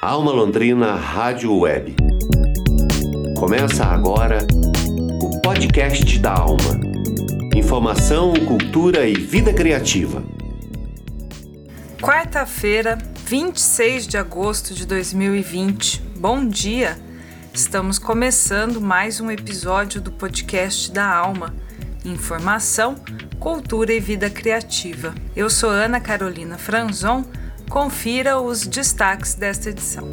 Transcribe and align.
Alma 0.00 0.30
Londrina 0.30 0.94
Rádio 0.94 1.52
Web. 1.58 1.96
Começa 3.36 3.84
agora 3.84 4.46
o 5.20 5.40
podcast 5.40 6.20
da 6.20 6.34
Alma. 6.34 6.78
Informação, 7.52 8.32
cultura 8.46 9.08
e 9.08 9.14
vida 9.14 9.52
criativa. 9.52 10.22
Quarta-feira, 12.00 12.96
26 13.26 14.06
de 14.06 14.16
agosto 14.16 14.72
de 14.72 14.86
2020. 14.86 16.00
Bom 16.16 16.46
dia! 16.46 16.96
Estamos 17.52 17.98
começando 17.98 18.80
mais 18.80 19.20
um 19.20 19.32
episódio 19.32 20.00
do 20.00 20.12
podcast 20.12 20.92
da 20.92 21.12
Alma. 21.12 21.52
Informação, 22.04 22.94
cultura 23.40 23.92
e 23.92 23.98
vida 23.98 24.30
criativa. 24.30 25.12
Eu 25.34 25.50
sou 25.50 25.70
Ana 25.70 25.98
Carolina 25.98 26.56
Franzon 26.56 27.24
Confira 27.68 28.40
os 28.40 28.66
destaques 28.66 29.34
desta 29.34 29.68
edição. 29.68 30.08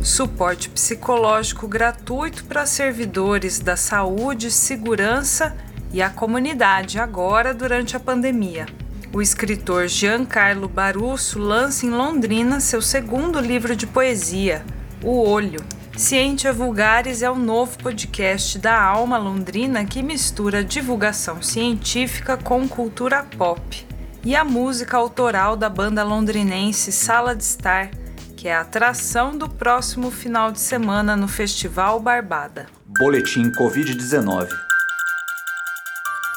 Suporte 0.00 0.68
psicológico 0.68 1.66
gratuito 1.66 2.44
para 2.44 2.64
servidores 2.66 3.58
da 3.58 3.76
saúde, 3.76 4.48
segurança 4.48 5.56
e 5.92 6.00
a 6.00 6.08
comunidade 6.08 7.00
agora 7.00 7.52
durante 7.52 7.96
a 7.96 8.00
pandemia. 8.00 8.66
O 9.12 9.20
escritor 9.20 9.88
Giancarlo 9.88 10.68
Barusso 10.68 11.40
lança 11.40 11.84
em 11.84 11.90
Londrina 11.90 12.60
seu 12.60 12.80
segundo 12.80 13.40
livro 13.40 13.74
de 13.74 13.88
poesia, 13.88 14.64
O 15.02 15.28
Olho. 15.28 15.64
Ciência 15.96 16.52
Vulgares 16.52 17.22
é 17.22 17.30
o 17.30 17.34
novo 17.34 17.76
podcast 17.78 18.56
da 18.58 18.80
Alma 18.80 19.18
Londrina 19.18 19.84
que 19.84 20.00
mistura 20.00 20.62
divulgação 20.62 21.42
científica 21.42 22.36
com 22.36 22.68
cultura 22.68 23.24
pop 23.36 23.89
e 24.24 24.36
a 24.36 24.44
música 24.44 24.96
autoral 24.96 25.56
da 25.56 25.68
banda 25.68 26.04
londrinense 26.04 26.92
Sala 26.92 27.34
de 27.34 27.42
Estar, 27.42 27.90
que 28.36 28.48
é 28.48 28.54
a 28.54 28.60
atração 28.60 29.36
do 29.36 29.48
próximo 29.48 30.10
final 30.10 30.52
de 30.52 30.60
semana 30.60 31.16
no 31.16 31.26
Festival 31.26 31.98
Barbada. 32.00 32.66
Boletim 32.98 33.50
Covid-19 33.52 34.48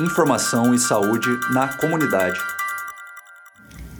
Informação 0.01 0.73
e 0.73 0.79
saúde 0.79 1.29
na 1.51 1.67
comunidade. 1.77 2.39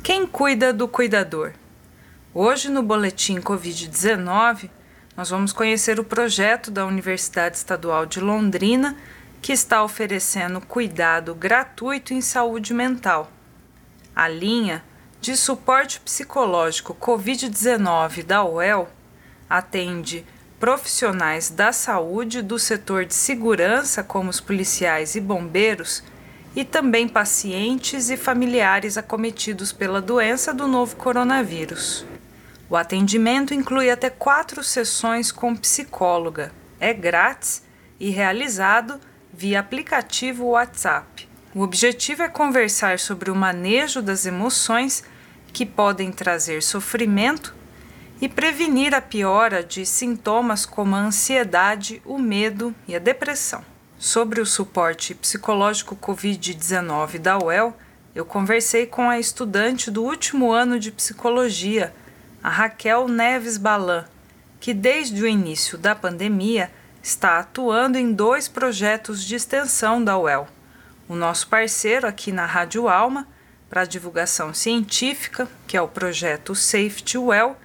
Quem 0.02 0.26
cuida 0.26 0.74
do 0.74 0.88
cuidador? 0.88 1.52
Hoje, 2.34 2.70
no 2.70 2.82
Boletim 2.82 3.40
Covid-19, 3.40 4.70
nós 5.16 5.30
vamos 5.30 5.54
conhecer 5.54 6.00
o 6.00 6.04
projeto 6.04 6.72
da 6.72 6.86
Universidade 6.86 7.58
Estadual 7.58 8.06
de 8.06 8.20
Londrina 8.20 8.96
que 9.42 9.52
está 9.52 9.84
oferecendo 9.84 10.62
cuidado 10.62 11.36
gratuito 11.36 12.14
em 12.14 12.22
saúde 12.22 12.74
mental 12.74 13.30
a 14.16 14.28
linha 14.28 14.84
de 15.20 15.36
suporte 15.38 16.00
psicológico 16.00 16.94
Covid-19 16.94 18.24
da 18.24 18.44
UEL 18.44 18.90
atende 19.50 20.26
profissionais 20.60 21.50
da 21.50 21.72
saúde 21.72 22.42
do 22.42 22.58
setor 22.58 23.06
de 23.06 23.14
segurança, 23.14 24.04
como 24.04 24.30
os 24.30 24.40
policiais 24.40 25.16
e 25.16 25.20
bombeiros, 25.20 26.04
e 26.56 26.64
também 26.64 27.08
pacientes 27.08 28.10
e 28.10 28.18
familiares 28.18 28.98
acometidos 28.98 29.74
pela 29.74 30.02
doença 30.02 30.54
do 30.54 30.68
novo 30.68 30.96
coronavírus. 30.96 32.06
O 32.70 32.76
atendimento 32.76 33.54
inclui 33.54 33.90
até 33.90 34.10
quatro 34.10 34.64
sessões 34.64 35.32
com 35.32 35.56
psicóloga. 35.56 36.52
É 36.80 36.94
grátis 36.94 37.64
e 38.00 38.10
realizado 38.10 39.00
via 39.34 39.60
aplicativo 39.60 40.46
WhatsApp. 40.46 41.28
O 41.56 41.62
objetivo 41.62 42.24
é 42.24 42.28
conversar 42.28 42.98
sobre 42.98 43.30
o 43.30 43.36
manejo 43.36 44.02
das 44.02 44.26
emoções 44.26 45.04
que 45.54 45.68
podem 45.68 46.12
trazer 46.12 46.64
sofrimento 46.64 47.54
e 48.20 48.28
prevenir 48.28 48.96
a 48.96 49.00
piora 49.00 49.62
de 49.62 49.86
sintomas 49.86 50.66
como 50.66 50.96
a 50.96 51.00
ansiedade, 51.00 52.02
o 52.06 52.18
medo 52.18 52.74
e 52.88 52.96
a 52.96 53.00
depressão. 53.00 53.64
Sobre 54.00 54.42
o 54.42 54.48
suporte 54.48 55.14
psicológico 55.14 55.96
Covid-19 55.96 57.20
da 57.20 57.38
UEL, 57.38 57.78
eu 58.16 58.26
conversei 58.26 58.88
com 58.88 59.08
a 59.08 59.20
estudante 59.20 59.92
do 59.92 60.04
último 60.04 60.52
ano 60.52 60.80
de 60.80 60.92
psicologia, 60.92 61.94
a 62.44 62.50
Raquel 62.50 63.08
Neves 63.08 63.60
Balan, 63.60 64.06
que 64.60 64.74
desde 64.74 65.22
o 65.22 65.28
início 65.28 65.78
da 65.78 65.94
pandemia 65.94 66.72
está 67.04 67.38
atuando 67.38 67.96
em 67.96 68.12
dois 68.12 68.48
projetos 68.48 69.24
de 69.24 69.36
extensão 69.36 70.04
da 70.04 70.18
UEL 70.18 70.48
o 71.14 71.16
nosso 71.16 71.48
parceiro 71.48 72.08
aqui 72.08 72.32
na 72.32 72.46
Rádio 72.46 72.90
Alma 72.90 73.28
para 73.70 73.86
divulgação 73.86 74.52
científica, 74.52 75.48
que 75.68 75.78
é 75.78 75.82
o 75.82 75.88
projeto 75.88 76.56
Safety 76.56 77.20
Well, 77.20 77.56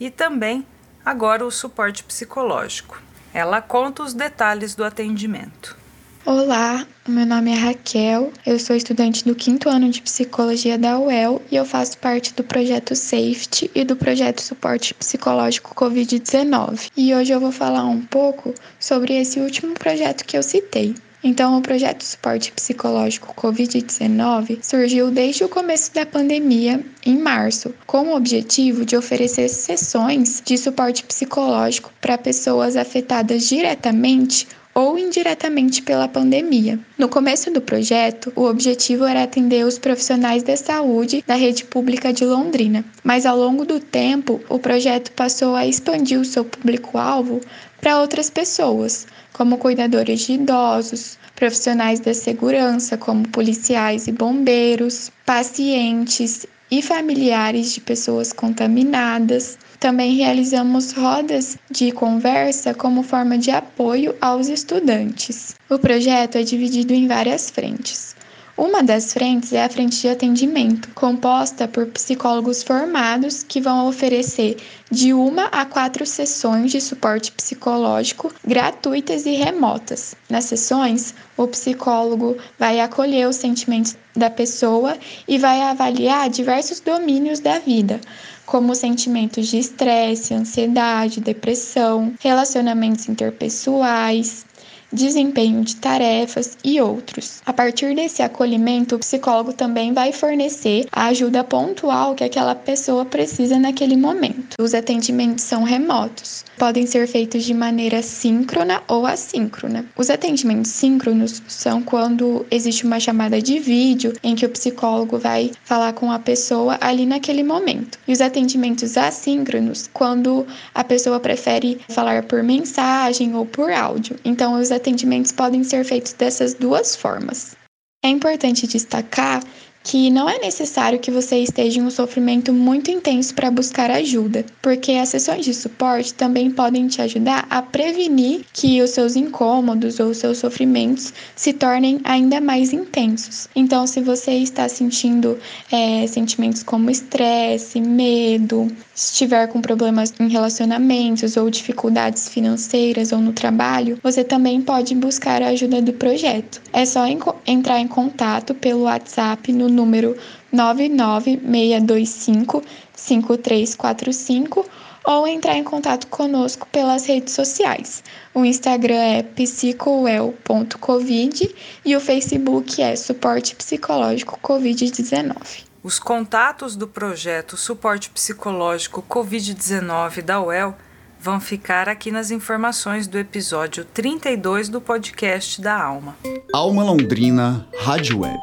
e 0.00 0.10
também 0.10 0.66
agora 1.04 1.44
o 1.44 1.50
suporte 1.50 2.02
psicológico. 2.02 3.00
Ela 3.34 3.60
conta 3.60 4.02
os 4.02 4.14
detalhes 4.14 4.74
do 4.74 4.82
atendimento. 4.82 5.76
Olá, 6.24 6.86
meu 7.06 7.26
nome 7.26 7.52
é 7.52 7.54
Raquel, 7.54 8.32
eu 8.46 8.58
sou 8.58 8.74
estudante 8.74 9.22
do 9.22 9.34
quinto 9.34 9.68
ano 9.68 9.90
de 9.90 10.00
psicologia 10.00 10.78
da 10.78 10.98
UEL 10.98 11.42
e 11.50 11.56
eu 11.56 11.66
faço 11.66 11.98
parte 11.98 12.32
do 12.32 12.42
projeto 12.42 12.96
Safety 12.96 13.70
e 13.74 13.84
do 13.84 13.94
projeto 13.94 14.40
Suporte 14.40 14.94
Psicológico 14.94 15.74
Covid-19. 15.74 16.90
E 16.96 17.14
hoje 17.14 17.32
eu 17.34 17.40
vou 17.40 17.52
falar 17.52 17.84
um 17.84 18.00
pouco 18.00 18.54
sobre 18.80 19.12
esse 19.12 19.38
último 19.40 19.74
projeto 19.74 20.24
que 20.24 20.38
eu 20.38 20.42
citei. 20.42 20.94
Então, 21.26 21.56
o 21.56 21.62
projeto 21.62 22.02
Suporte 22.02 22.52
Psicológico 22.52 23.34
Covid-19 23.34 24.58
surgiu 24.62 25.10
desde 25.10 25.42
o 25.42 25.48
começo 25.48 25.94
da 25.94 26.04
pandemia, 26.04 26.84
em 27.06 27.16
março, 27.16 27.74
com 27.86 28.08
o 28.08 28.14
objetivo 28.14 28.84
de 28.84 28.94
oferecer 28.94 29.48
sessões 29.48 30.42
de 30.44 30.58
suporte 30.58 31.02
psicológico 31.02 31.90
para 31.98 32.18
pessoas 32.18 32.76
afetadas 32.76 33.48
diretamente 33.48 34.46
ou 34.74 34.98
indiretamente 34.98 35.80
pela 35.80 36.08
pandemia. 36.08 36.78
No 36.98 37.08
começo 37.08 37.50
do 37.50 37.60
projeto, 37.62 38.30
o 38.36 38.42
objetivo 38.42 39.06
era 39.06 39.22
atender 39.22 39.64
os 39.64 39.78
profissionais 39.78 40.42
da 40.42 40.58
saúde 40.58 41.24
da 41.26 41.36
rede 41.36 41.64
pública 41.64 42.12
de 42.12 42.26
Londrina, 42.26 42.84
mas 43.02 43.24
ao 43.24 43.38
longo 43.38 43.64
do 43.64 43.80
tempo, 43.80 44.42
o 44.46 44.58
projeto 44.58 45.10
passou 45.12 45.54
a 45.54 45.66
expandir 45.66 46.20
o 46.20 46.24
seu 46.24 46.44
público-alvo 46.44 47.40
para 47.80 48.00
outras 48.00 48.28
pessoas, 48.28 49.06
como 49.34 49.58
cuidadores 49.58 50.20
de 50.20 50.34
idosos, 50.34 51.18
profissionais 51.34 52.00
da 52.00 52.14
segurança, 52.14 52.96
como 52.96 53.28
policiais 53.28 54.06
e 54.06 54.12
bombeiros, 54.12 55.10
pacientes 55.26 56.46
e 56.70 56.80
familiares 56.80 57.74
de 57.74 57.80
pessoas 57.80 58.32
contaminadas. 58.32 59.58
Também 59.80 60.16
realizamos 60.16 60.92
rodas 60.92 61.58
de 61.70 61.92
conversa 61.92 62.72
como 62.72 63.02
forma 63.02 63.36
de 63.36 63.50
apoio 63.50 64.14
aos 64.20 64.48
estudantes. 64.48 65.54
O 65.68 65.78
projeto 65.78 66.38
é 66.38 66.42
dividido 66.42 66.94
em 66.94 67.06
várias 67.06 67.50
frentes. 67.50 68.14
Uma 68.56 68.84
das 68.84 69.12
frentes 69.12 69.52
é 69.52 69.64
a 69.64 69.68
frente 69.68 70.00
de 70.00 70.08
atendimento, 70.08 70.88
composta 70.94 71.66
por 71.66 71.86
psicólogos 71.86 72.62
formados 72.62 73.42
que 73.42 73.60
vão 73.60 73.88
oferecer 73.88 74.56
de 74.88 75.12
uma 75.12 75.46
a 75.46 75.64
quatro 75.64 76.06
sessões 76.06 76.70
de 76.70 76.80
suporte 76.80 77.32
psicológico 77.32 78.32
gratuitas 78.46 79.26
e 79.26 79.32
remotas. 79.32 80.14
Nas 80.30 80.44
sessões, 80.44 81.16
o 81.36 81.48
psicólogo 81.48 82.36
vai 82.56 82.78
acolher 82.78 83.28
os 83.28 83.34
sentimentos 83.34 83.96
da 84.14 84.30
pessoa 84.30 84.96
e 85.26 85.36
vai 85.36 85.60
avaliar 85.60 86.30
diversos 86.30 86.78
domínios 86.78 87.40
da 87.40 87.58
vida, 87.58 88.00
como 88.46 88.72
sentimentos 88.76 89.48
de 89.48 89.58
estresse, 89.58 90.32
ansiedade, 90.32 91.20
depressão, 91.20 92.14
relacionamentos 92.20 93.08
interpessoais, 93.08 94.46
desempenho 94.94 95.62
de 95.62 95.76
tarefas 95.76 96.56
e 96.64 96.80
outros. 96.80 97.42
A 97.44 97.52
partir 97.52 97.94
desse 97.94 98.22
acolhimento, 98.22 98.96
o 98.96 98.98
psicólogo 98.98 99.52
também 99.52 99.92
vai 99.92 100.12
fornecer 100.12 100.86
a 100.92 101.06
ajuda 101.06 101.44
pontual 101.44 102.14
que 102.14 102.24
aquela 102.24 102.54
pessoa 102.54 103.04
precisa 103.04 103.58
naquele 103.58 103.96
momento. 103.96 104.54
Os 104.58 104.72
atendimentos 104.74 105.44
são 105.44 105.64
remotos, 105.64 106.44
podem 106.56 106.86
ser 106.86 107.06
feitos 107.06 107.44
de 107.44 107.52
maneira 107.52 108.02
síncrona 108.02 108.82
ou 108.88 109.06
assíncrona. 109.06 109.84
Os 109.96 110.08
atendimentos 110.08 110.70
síncronos 110.70 111.42
são 111.48 111.82
quando 111.82 112.46
existe 112.50 112.84
uma 112.84 113.00
chamada 113.00 113.42
de 113.42 113.58
vídeo 113.58 114.12
em 114.22 114.34
que 114.34 114.46
o 114.46 114.50
psicólogo 114.50 115.18
vai 115.18 115.50
falar 115.64 115.92
com 115.92 116.10
a 116.10 116.18
pessoa 116.18 116.78
ali 116.80 117.04
naquele 117.04 117.42
momento. 117.42 117.98
E 118.06 118.12
os 118.12 118.20
atendimentos 118.20 118.96
assíncronos, 118.96 119.90
quando 119.92 120.46
a 120.74 120.84
pessoa 120.84 121.18
prefere 121.18 121.80
falar 121.88 122.22
por 122.24 122.42
mensagem 122.42 123.34
ou 123.34 123.44
por 123.44 123.70
áudio. 123.70 124.16
Então, 124.24 124.60
os 124.60 124.70
atendimentos 124.84 125.32
podem 125.32 125.64
ser 125.64 125.82
feitos 125.84 126.12
dessas 126.12 126.52
duas 126.52 126.94
formas. 126.94 127.56
É 128.04 128.08
importante 128.08 128.66
destacar 128.66 129.42
que 129.82 130.08
não 130.10 130.28
é 130.28 130.38
necessário 130.38 130.98
que 130.98 131.10
você 131.10 131.36
esteja 131.36 131.78
em 131.78 131.82
um 131.82 131.90
sofrimento 131.90 132.54
muito 132.54 132.90
intenso 132.90 133.34
para 133.34 133.50
buscar 133.50 133.90
ajuda, 133.90 134.44
porque 134.62 134.92
as 134.92 135.10
sessões 135.10 135.44
de 135.44 135.52
suporte 135.52 136.14
também 136.14 136.50
podem 136.50 136.88
te 136.88 137.02
ajudar 137.02 137.46
a 137.50 137.60
prevenir 137.60 138.46
que 138.52 138.80
os 138.80 138.90
seus 138.90 139.14
incômodos 139.14 140.00
ou 140.00 140.08
os 140.08 140.16
seus 140.16 140.38
sofrimentos 140.38 141.12
se 141.36 141.52
tornem 141.52 142.00
ainda 142.02 142.40
mais 142.40 142.72
intensos. 142.72 143.46
Então, 143.54 143.86
se 143.86 144.00
você 144.00 144.32
está 144.32 144.68
sentindo 144.70 145.38
é, 145.70 146.06
sentimentos 146.06 146.62
como 146.62 146.90
estresse, 146.90 147.78
medo, 147.78 148.66
estiver 148.94 149.48
com 149.48 149.60
problemas 149.60 150.14
em 150.20 150.28
relacionamentos 150.28 151.36
ou 151.36 151.50
dificuldades 151.50 152.28
financeiras 152.28 153.10
ou 153.12 153.18
no 153.18 153.32
trabalho, 153.32 153.98
você 154.02 154.22
também 154.22 154.62
pode 154.62 154.94
buscar 154.94 155.42
a 155.42 155.48
ajuda 155.48 155.82
do 155.82 155.92
projeto. 155.92 156.62
É 156.72 156.86
só 156.86 157.04
entrar 157.46 157.80
em 157.80 157.88
contato 157.88 158.54
pelo 158.54 158.84
WhatsApp 158.84 159.52
no 159.52 159.68
número 159.68 160.16
99625 160.52 162.62
5345 162.94 164.64
ou 165.04 165.26
entrar 165.28 165.56
em 165.56 165.64
contato 165.64 166.06
conosco 166.06 166.66
pelas 166.72 167.04
redes 167.04 167.34
sociais. 167.34 168.02
O 168.32 168.42
Instagram 168.44 169.00
é 169.00 169.22
psicowell.covid 169.22 171.54
e 171.84 171.94
o 171.94 172.00
Facebook 172.00 172.82
é 172.82 172.96
Suporte 172.96 173.54
Psicológico 173.54 174.40
Covid-19. 174.42 175.73
Os 175.84 175.98
contatos 175.98 176.76
do 176.76 176.88
projeto 176.88 177.58
Suporte 177.58 178.08
Psicológico 178.08 179.04
Covid-19 179.06 180.22
da 180.22 180.40
UEL 180.40 180.74
vão 181.20 181.38
ficar 181.38 181.90
aqui 181.90 182.10
nas 182.10 182.30
informações 182.30 183.06
do 183.06 183.18
episódio 183.18 183.84
32 183.84 184.70
do 184.70 184.80
podcast 184.80 185.60
da 185.60 185.78
Alma. 185.78 186.16
Alma 186.54 186.82
Londrina 186.82 187.68
Rádio 187.78 188.20
Web. 188.20 188.40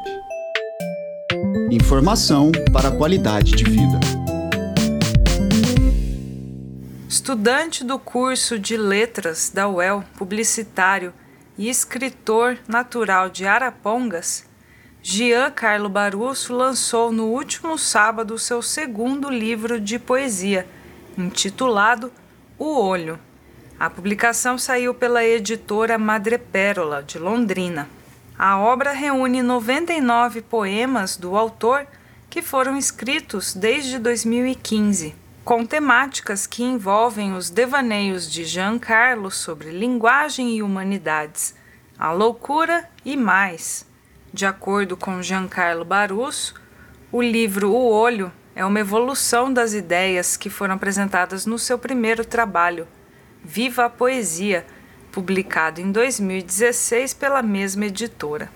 Informação 1.72 2.52
para 2.72 2.90
a 2.90 2.96
qualidade 2.96 3.50
de 3.56 3.64
vida. 3.64 3.98
Estudante 7.08 7.82
do 7.82 7.98
curso 7.98 8.56
de 8.56 8.76
Letras 8.76 9.50
da 9.52 9.68
UEL, 9.68 10.04
publicitário 10.16 11.12
e 11.58 11.68
escritor 11.68 12.56
natural 12.68 13.28
de 13.28 13.44
Arapongas, 13.46 14.44
Jean 15.04 15.50
Carlo 15.50 15.88
Barusso 15.88 16.54
lançou 16.54 17.10
no 17.10 17.24
último 17.24 17.76
sábado 17.76 18.38
seu 18.38 18.62
segundo 18.62 19.28
livro 19.28 19.80
de 19.80 19.98
poesia, 19.98 20.64
intitulado 21.18 22.12
O 22.56 22.78
Olho. 22.80 23.18
A 23.80 23.90
publicação 23.90 24.56
saiu 24.56 24.94
pela 24.94 25.24
editora 25.24 25.98
Madrepérola, 25.98 27.02
de 27.02 27.18
Londrina. 27.18 27.88
A 28.38 28.60
obra 28.60 28.92
reúne 28.92 29.42
99 29.42 30.40
poemas 30.40 31.16
do 31.16 31.36
autor 31.36 31.84
que 32.30 32.40
foram 32.40 32.78
escritos 32.78 33.54
desde 33.54 33.98
2015, 33.98 35.16
com 35.44 35.66
temáticas 35.66 36.46
que 36.46 36.62
envolvem 36.62 37.34
os 37.34 37.50
devaneios 37.50 38.30
de 38.30 38.44
Jean 38.44 38.78
Carlo 38.78 39.32
sobre 39.32 39.72
linguagem 39.72 40.56
e 40.56 40.62
humanidades, 40.62 41.56
a 41.98 42.12
loucura 42.12 42.88
e 43.04 43.16
mais. 43.16 43.90
De 44.34 44.46
acordo 44.46 44.96
com 44.96 45.20
Giancarlo 45.20 45.84
Barusso, 45.84 46.54
o 47.12 47.20
livro 47.20 47.70
O 47.70 47.90
Olho 47.90 48.32
é 48.54 48.64
uma 48.64 48.80
evolução 48.80 49.52
das 49.52 49.74
ideias 49.74 50.38
que 50.38 50.48
foram 50.48 50.76
apresentadas 50.76 51.44
no 51.44 51.58
seu 51.58 51.78
primeiro 51.78 52.24
trabalho, 52.24 52.88
Viva 53.44 53.84
a 53.84 53.90
Poesia, 53.90 54.64
publicado 55.10 55.82
em 55.82 55.92
2016 55.92 57.12
pela 57.12 57.42
mesma 57.42 57.84
editora. 57.84 58.50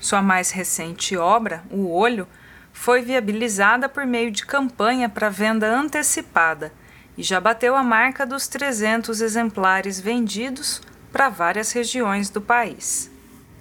Sua 0.00 0.20
mais 0.20 0.50
recente 0.50 1.16
obra, 1.16 1.62
O 1.70 1.88
Olho, 1.88 2.26
foi 2.72 3.00
viabilizada 3.00 3.88
por 3.88 4.04
meio 4.04 4.32
de 4.32 4.44
campanha 4.44 5.08
para 5.08 5.28
venda 5.28 5.72
antecipada 5.72 6.72
e 7.16 7.22
já 7.22 7.40
bateu 7.40 7.76
a 7.76 7.82
marca 7.84 8.26
dos 8.26 8.48
300 8.48 9.20
exemplares 9.20 10.00
vendidos 10.00 10.82
para 11.12 11.28
várias 11.28 11.70
regiões 11.70 12.28
do 12.28 12.40
país. 12.40 13.14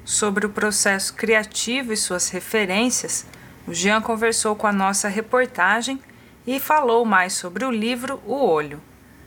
Sobre 0.06 0.46
o 0.46 0.50
processo 0.52 1.16
criativo 1.16 1.92
e 1.92 1.98
suas 1.98 2.30
referências, 2.30 3.26
o 3.68 3.74
Jean 3.74 4.00
conversou 4.00 4.56
com 4.56 4.68
a 4.68 4.72
nossa 4.72 5.08
reportagem 5.10 6.00
e 6.46 6.60
falou 6.60 7.04
mais 7.04 7.34
sobre 7.34 7.66
o 7.66 7.72
livro 7.72 8.22
O 8.24 8.36
Olho. 8.36 8.80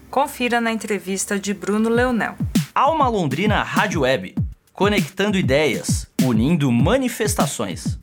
Confira 0.09 0.61
na 0.61 0.71
entrevista 0.71 1.37
de 1.37 1.53
Bruno 1.53 1.89
Leonel. 1.89 2.37
Alma 2.73 3.09
Londrina 3.09 3.61
Rádio 3.65 4.03
Web, 4.03 4.37
conectando 4.73 5.37
ideias, 5.37 6.07
unindo 6.23 6.71
manifestações. 6.71 7.99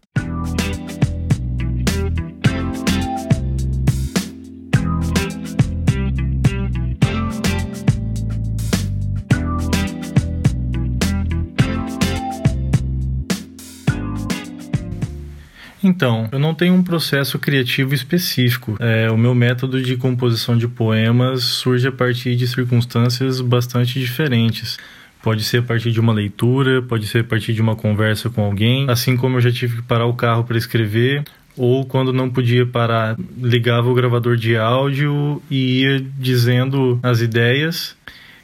Então, 15.86 16.28
eu 16.32 16.40
não 16.40 16.56
tenho 16.56 16.74
um 16.74 16.82
processo 16.82 17.38
criativo 17.38 17.94
específico. 17.94 18.76
É, 18.80 19.12
o 19.12 19.16
meu 19.16 19.36
método 19.36 19.80
de 19.80 19.96
composição 19.96 20.58
de 20.58 20.68
poemas 20.68 21.44
surge 21.44 21.88
a 21.88 21.92
partir 21.92 22.36
de 22.36 22.48
circunstâncias 22.48 23.40
bastante 23.40 24.00
diferentes. 24.00 24.80
Pode 25.22 25.44
ser 25.44 25.60
a 25.60 25.62
partir 25.62 25.92
de 25.92 26.00
uma 26.00 26.12
leitura, 26.12 26.82
pode 26.82 27.06
ser 27.06 27.20
a 27.20 27.24
partir 27.24 27.54
de 27.54 27.62
uma 27.62 27.76
conversa 27.76 28.32
com 28.32 28.44
alguém, 28.44 28.90
assim 28.90 29.16
como 29.16 29.38
eu 29.38 29.42
já 29.42 29.52
tive 29.52 29.76
que 29.76 29.84
parar 29.84 30.08
o 30.08 30.16
carro 30.16 30.44
para 30.44 30.58
escrever, 30.58 31.24
ou 31.56 31.86
quando 31.86 32.12
não 32.12 32.32
podia 32.32 32.66
parar, 32.66 33.16
ligava 33.38 33.88
o 33.88 33.94
gravador 33.94 34.38
de 34.38 34.58
áudio 34.58 35.40
e 35.52 35.82
ia 35.82 36.04
dizendo 36.18 37.00
as 37.04 37.22
ideias. 37.22 37.96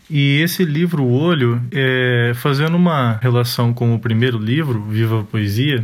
E 0.08 0.42
esse 0.42 0.64
livro, 0.64 1.04
O 1.04 1.12
Olho, 1.12 1.60
é, 1.72 2.34
fazendo 2.36 2.78
uma 2.78 3.18
relação 3.20 3.74
com 3.74 3.96
o 3.96 4.00
primeiro 4.00 4.38
livro, 4.38 4.84
Viva 4.84 5.22
a 5.22 5.24
Poesia, 5.24 5.84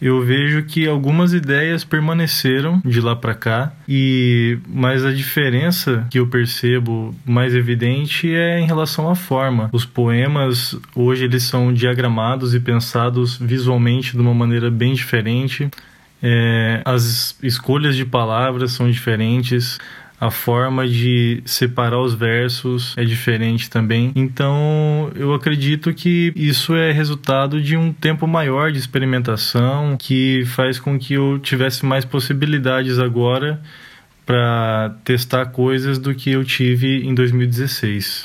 eu 0.00 0.22
vejo 0.22 0.62
que 0.64 0.86
algumas 0.86 1.32
ideias 1.32 1.84
permaneceram 1.84 2.80
de 2.84 3.00
lá 3.00 3.16
para 3.16 3.34
cá 3.34 3.72
e 3.88 4.58
mas 4.68 5.04
a 5.04 5.12
diferença 5.12 6.06
que 6.10 6.18
eu 6.18 6.26
percebo 6.26 7.14
mais 7.24 7.54
evidente 7.54 8.32
é 8.32 8.60
em 8.60 8.66
relação 8.66 9.08
à 9.08 9.14
forma. 9.14 9.70
Os 9.72 9.84
poemas 9.84 10.78
hoje 10.94 11.24
eles 11.24 11.44
são 11.44 11.72
diagramados 11.72 12.54
e 12.54 12.60
pensados 12.60 13.36
visualmente 13.36 14.12
de 14.12 14.20
uma 14.20 14.34
maneira 14.34 14.70
bem 14.70 14.92
diferente. 14.92 15.68
É, 16.22 16.82
as 16.84 17.38
escolhas 17.42 17.94
de 17.94 18.04
palavras 18.04 18.72
são 18.72 18.90
diferentes 18.90 19.78
a 20.20 20.30
forma 20.30 20.86
de 20.86 21.42
separar 21.44 22.00
os 22.00 22.14
versos 22.14 22.94
é 22.96 23.04
diferente 23.04 23.68
também. 23.68 24.12
Então, 24.14 25.10
eu 25.14 25.34
acredito 25.34 25.92
que 25.92 26.32
isso 26.34 26.74
é 26.74 26.90
resultado 26.90 27.60
de 27.60 27.76
um 27.76 27.92
tempo 27.92 28.26
maior 28.26 28.72
de 28.72 28.78
experimentação 28.78 29.96
que 29.98 30.44
faz 30.46 30.78
com 30.78 30.98
que 30.98 31.14
eu 31.14 31.38
tivesse 31.38 31.84
mais 31.84 32.04
possibilidades 32.04 32.98
agora 32.98 33.60
para 34.24 34.96
testar 35.04 35.46
coisas 35.46 35.98
do 35.98 36.14
que 36.14 36.32
eu 36.32 36.44
tive 36.44 37.06
em 37.06 37.14
2016. 37.14 38.24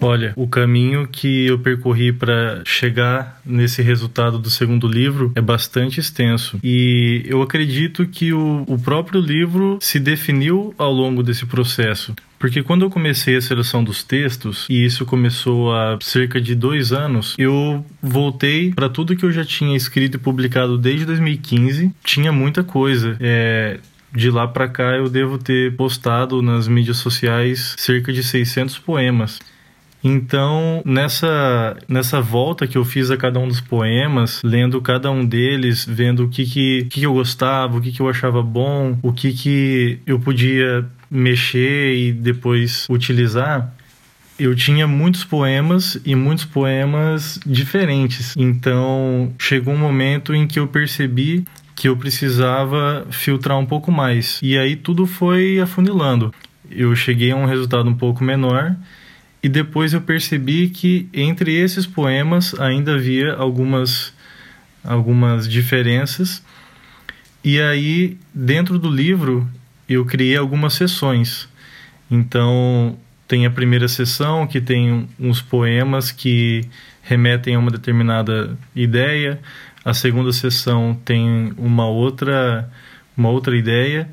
Olha, 0.00 0.32
o 0.36 0.48
caminho 0.48 1.06
que 1.06 1.46
eu 1.46 1.58
percorri 1.58 2.12
para 2.12 2.62
chegar 2.64 3.40
nesse 3.44 3.82
resultado 3.82 4.38
do 4.38 4.48
segundo 4.48 4.88
livro 4.88 5.32
é 5.34 5.40
bastante 5.40 6.00
extenso. 6.00 6.58
E 6.62 7.22
eu 7.26 7.42
acredito 7.42 8.06
que 8.06 8.32
o, 8.32 8.64
o 8.66 8.78
próprio 8.78 9.20
livro 9.20 9.78
se 9.80 10.00
definiu 10.00 10.74
ao 10.78 10.92
longo 10.92 11.22
desse 11.22 11.44
processo. 11.44 12.14
Porque 12.38 12.62
quando 12.62 12.86
eu 12.86 12.90
comecei 12.90 13.36
a 13.36 13.40
seleção 13.42 13.84
dos 13.84 14.02
textos, 14.02 14.66
e 14.70 14.82
isso 14.82 15.04
começou 15.04 15.74
há 15.74 15.98
cerca 16.00 16.40
de 16.40 16.54
dois 16.54 16.90
anos, 16.90 17.34
eu 17.38 17.84
voltei 18.02 18.72
para 18.72 18.88
tudo 18.88 19.14
que 19.14 19.24
eu 19.24 19.30
já 19.30 19.44
tinha 19.44 19.76
escrito 19.76 20.14
e 20.14 20.18
publicado 20.18 20.78
desde 20.78 21.04
2015. 21.04 21.92
Tinha 22.02 22.32
muita 22.32 22.64
coisa. 22.64 23.14
É, 23.20 23.78
de 24.12 24.30
lá 24.30 24.48
para 24.48 24.68
cá 24.68 24.96
eu 24.96 25.08
devo 25.08 25.36
ter 25.38 25.76
postado 25.76 26.40
nas 26.40 26.66
mídias 26.66 26.96
sociais 26.96 27.74
cerca 27.78 28.12
de 28.12 28.22
600 28.22 28.78
poemas. 28.78 29.38
Então, 30.02 30.82
nessa, 30.84 31.76
nessa 31.88 32.20
volta 32.20 32.66
que 32.66 32.78
eu 32.78 32.84
fiz 32.84 33.10
a 33.10 33.16
cada 33.16 33.38
um 33.38 33.46
dos 33.46 33.60
poemas, 33.60 34.40
lendo 34.42 34.80
cada 34.80 35.10
um 35.10 35.24
deles, 35.24 35.84
vendo 35.84 36.24
o 36.24 36.28
que, 36.28 36.44
que, 36.46 36.84
que 36.90 37.02
eu 37.02 37.12
gostava, 37.12 37.76
o 37.76 37.80
que, 37.80 37.92
que 37.92 38.00
eu 38.00 38.08
achava 38.08 38.42
bom, 38.42 38.98
o 39.02 39.12
que, 39.12 39.32
que 39.32 40.00
eu 40.06 40.18
podia 40.18 40.86
mexer 41.10 41.94
e 41.94 42.12
depois 42.12 42.86
utilizar, 42.88 43.74
eu 44.38 44.54
tinha 44.54 44.86
muitos 44.86 45.22
poemas 45.22 46.00
e 46.04 46.14
muitos 46.14 46.46
poemas 46.46 47.38
diferentes. 47.44 48.34
Então, 48.38 49.32
chegou 49.38 49.74
um 49.74 49.78
momento 49.78 50.34
em 50.34 50.46
que 50.46 50.58
eu 50.58 50.66
percebi 50.66 51.44
que 51.76 51.88
eu 51.88 51.96
precisava 51.96 53.06
filtrar 53.10 53.58
um 53.58 53.66
pouco 53.66 53.92
mais. 53.92 54.38
E 54.42 54.56
aí 54.56 54.76
tudo 54.76 55.06
foi 55.06 55.60
afunilando 55.60 56.32
eu 56.70 56.94
cheguei 56.94 57.32
a 57.32 57.36
um 57.36 57.44
resultado 57.44 57.88
um 57.88 57.94
pouco 57.94 58.22
menor 58.22 58.76
e 59.42 59.48
depois 59.48 59.92
eu 59.92 60.00
percebi 60.00 60.68
que 60.68 61.08
entre 61.12 61.54
esses 61.54 61.86
poemas 61.86 62.58
ainda 62.60 62.94
havia 62.94 63.32
algumas 63.32 64.12
algumas 64.84 65.48
diferenças. 65.48 66.42
E 67.44 67.60
aí, 67.60 68.18
dentro 68.34 68.78
do 68.78 68.90
livro, 68.90 69.48
eu 69.88 70.04
criei 70.04 70.36
algumas 70.36 70.74
sessões. 70.74 71.48
Então, 72.10 72.98
tem 73.28 73.46
a 73.46 73.50
primeira 73.50 73.88
sessão 73.88 74.46
que 74.46 74.60
tem 74.60 75.08
uns 75.18 75.40
poemas 75.40 76.10
que 76.10 76.64
remetem 77.02 77.54
a 77.54 77.58
uma 77.58 77.70
determinada 77.70 78.58
ideia. 78.74 79.40
A 79.84 79.94
segunda 79.94 80.32
sessão 80.32 80.98
tem 81.04 81.52
uma 81.56 81.86
outra 81.86 82.70
uma 83.16 83.28
outra 83.28 83.56
ideia 83.56 84.08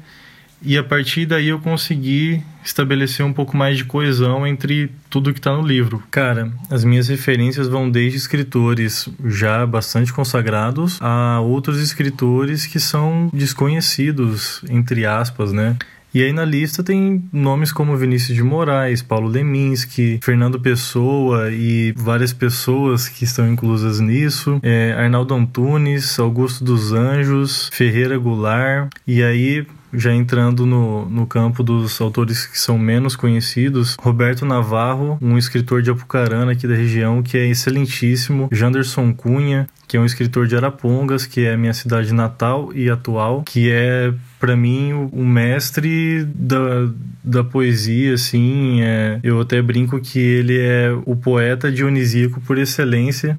e 0.62 0.78
a 0.78 0.84
partir 0.84 1.26
daí 1.26 1.50
eu 1.50 1.60
consegui 1.60 2.44
estabelecer 2.64 3.26
um 3.26 3.32
pouco 3.32 3.56
mais 3.56 3.78
de 3.78 3.86
coesão 3.86 4.46
entre 4.46 4.92
tudo 5.18 5.34
que 5.34 5.40
está 5.40 5.52
no 5.52 5.66
livro. 5.66 6.04
Cara, 6.12 6.52
as 6.70 6.84
minhas 6.84 7.08
referências 7.08 7.68
vão 7.68 7.90
desde 7.90 8.18
escritores 8.20 9.10
já 9.26 9.66
bastante 9.66 10.14
consagrados 10.14 11.00
a 11.02 11.40
outros 11.42 11.82
escritores 11.82 12.68
que 12.68 12.80
são 12.80 13.28
desconhecidos, 13.34 14.62
entre 14.70 15.08
aspas, 15.08 15.52
né? 15.52 15.76
E 16.14 16.24
aí 16.24 16.32
na 16.32 16.46
lista 16.46 16.84
tem 16.84 17.24
nomes 17.34 17.72
como 17.72 17.98
Vinícius 17.98 18.36
de 18.36 18.44
Moraes, 18.44 19.02
Paulo 19.02 19.28
Leminski, 19.28 20.20
Fernando 20.24 20.60
Pessoa 20.60 21.52
e 21.52 21.94
várias 21.98 22.32
pessoas 22.32 23.10
que 23.10 23.24
estão 23.24 23.52
inclusas 23.52 24.00
nisso, 24.00 24.60
é, 24.64 24.94
Arnaldo 24.94 25.34
Antunes, 25.34 26.18
Augusto 26.20 26.64
dos 26.64 26.94
Anjos, 26.94 27.70
Ferreira 27.74 28.18
Goulart, 28.18 28.90
e 29.06 29.22
aí 29.22 29.66
já 29.94 30.14
entrando 30.14 30.66
no, 30.66 31.10
no 31.10 31.26
campo 31.26 31.64
dos 31.64 32.00
autores 32.02 32.46
que 32.46 32.60
são 32.60 32.78
menos 32.78 33.16
conhecidos, 33.16 33.96
Roberto 34.00 34.46
Navarro, 34.46 35.18
um 35.22 35.38
escritor 35.38 35.82
de 35.82 35.90
Apucarana 35.90 36.52
aqui 36.52 36.68
da 36.68 36.76
região 36.76 37.24
que 37.24 37.38
é 37.38 37.48
excelentíssimo, 37.48 38.50
Janderson 38.52 39.14
Cunha, 39.14 39.68
que 39.88 39.96
é 39.96 40.00
um 40.00 40.06
escritor 40.06 40.48
de 40.48 40.56
Arapongas, 40.56 41.26
que 41.26 41.46
é 41.46 41.56
minha 41.56 41.74
cidade 41.74 42.14
natal 42.14 42.72
e 42.74 42.90
atual, 42.90 43.44
que 43.44 43.72
é 43.72 44.14
para 44.40 44.56
mim 44.56 44.92
o, 44.92 45.08
o, 45.08 45.26
mestre 45.26 46.26
da, 46.26 46.90
da 47.24 47.44
poesia, 47.44 48.14
assim, 48.14 48.82
é, 48.82 49.20
eu 49.24 49.40
até 49.40 49.62
brinco 49.62 50.00
que 50.00 50.20
ele 50.20 50.60
é 50.60 50.92
o 51.06 51.16
poeta 51.16 51.72
dionisíaco 51.72 52.42
por 52.42 52.58
excelência 52.58 53.38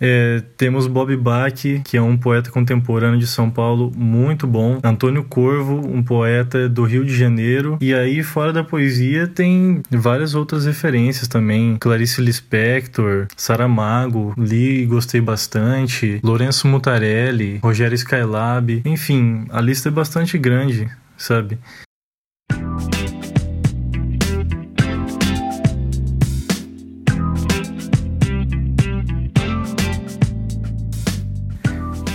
é, 0.00 0.42
temos 0.56 0.86
Bob 0.86 1.16
Bach, 1.16 1.52
que 1.84 1.96
é 1.96 2.02
um 2.02 2.16
poeta 2.16 2.50
contemporâneo 2.50 3.18
de 3.18 3.26
São 3.26 3.50
Paulo 3.50 3.92
muito 3.96 4.46
bom. 4.46 4.78
Antônio 4.82 5.24
Corvo, 5.24 5.74
um 5.74 6.02
poeta 6.02 6.68
do 6.68 6.84
Rio 6.84 7.04
de 7.04 7.16
Janeiro. 7.16 7.78
E 7.80 7.94
aí, 7.94 8.22
fora 8.22 8.52
da 8.52 8.64
poesia, 8.64 9.26
tem 9.26 9.82
várias 9.90 10.34
outras 10.34 10.66
referências 10.66 11.28
também. 11.28 11.76
Clarice 11.78 12.20
Lispector, 12.20 13.26
Saramago, 13.36 14.34
li 14.36 14.82
e 14.82 14.86
gostei 14.86 15.20
bastante. 15.20 16.20
Lourenço 16.22 16.68
Mutarelli, 16.68 17.58
Rogério 17.62 17.94
Skylab. 17.94 18.82
Enfim, 18.84 19.46
a 19.50 19.60
lista 19.60 19.88
é 19.88 19.92
bastante 19.92 20.36
grande, 20.38 20.88
sabe? 21.16 21.58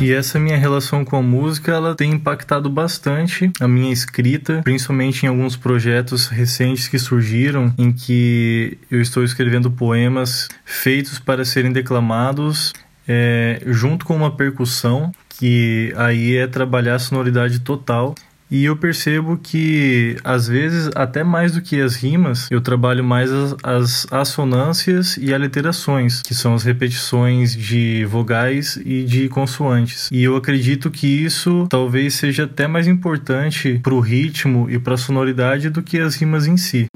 E 0.02 0.12
essa 0.12 0.40
minha 0.40 0.58
relação 0.58 1.06
com 1.06 1.16
a 1.16 1.22
música, 1.22 1.72
ela 1.72 1.94
tem 1.94 2.14
impactado 2.14 2.68
bastante 2.72 3.52
a 3.60 3.68
minha 3.68 3.94
escrita, 3.94 4.62
principalmente 4.64 5.24
em 5.24 5.30
alguns 5.30 5.56
projetos 5.56 6.28
recentes 6.28 6.88
que 6.88 6.98
surgiram, 6.98 7.72
em 7.78 7.92
que 7.92 8.80
eu 8.90 9.00
estou 9.00 9.24
escrevendo 9.24 9.70
poemas 9.70 10.48
feitos 10.66 11.20
para 11.20 11.46
serem 11.46 11.72
declamados 11.72 12.74
é, 13.08 13.62
junto 13.68 14.04
com 14.04 14.16
uma 14.16 14.36
percussão, 14.36 15.12
que 15.30 15.94
aí 15.96 16.36
é 16.36 16.48
trabalhar 16.48 16.96
a 16.96 17.00
sonoridade 17.00 17.60
total 17.60 18.16
e 18.52 18.66
eu 18.66 18.76
percebo 18.76 19.38
que, 19.38 20.18
às 20.24 20.48
vezes, 20.48 20.90
até 20.94 21.24
mais 21.24 21.54
do 21.54 21.62
que 21.62 21.80
as 21.80 21.96
rimas, 21.96 22.48
eu 22.52 22.60
trabalho 22.60 23.04
mais 23.04 23.32
as, 23.32 23.56
as 23.64 24.08
assonâncias 24.12 25.16
e 25.16 25.34
aliterações, 25.34 26.22
que 26.22 26.36
são 26.36 26.54
as 26.54 26.64
repetições 26.64 27.56
de 27.56 28.04
vogais 28.06 28.78
e 28.84 29.04
de 29.04 29.30
consoantes. 29.30 30.10
E 30.12 30.22
eu 30.22 30.36
acredito 30.36 30.92
que 30.92 31.08
isso 31.08 31.66
talvez 31.70 32.16
seja 32.16 32.44
até 32.44 32.68
mais 32.68 32.88
importante 32.88 33.80
para 33.82 33.94
o 33.94 34.02
ritmo 34.02 34.70
e 34.70 34.78
para 34.78 34.96
a 34.96 34.98
sonoridade 34.98 35.70
do 35.70 35.82
que 35.82 35.98
as 35.98 36.16
rimas 36.16 36.46
em 36.46 36.58
si. 36.58 36.88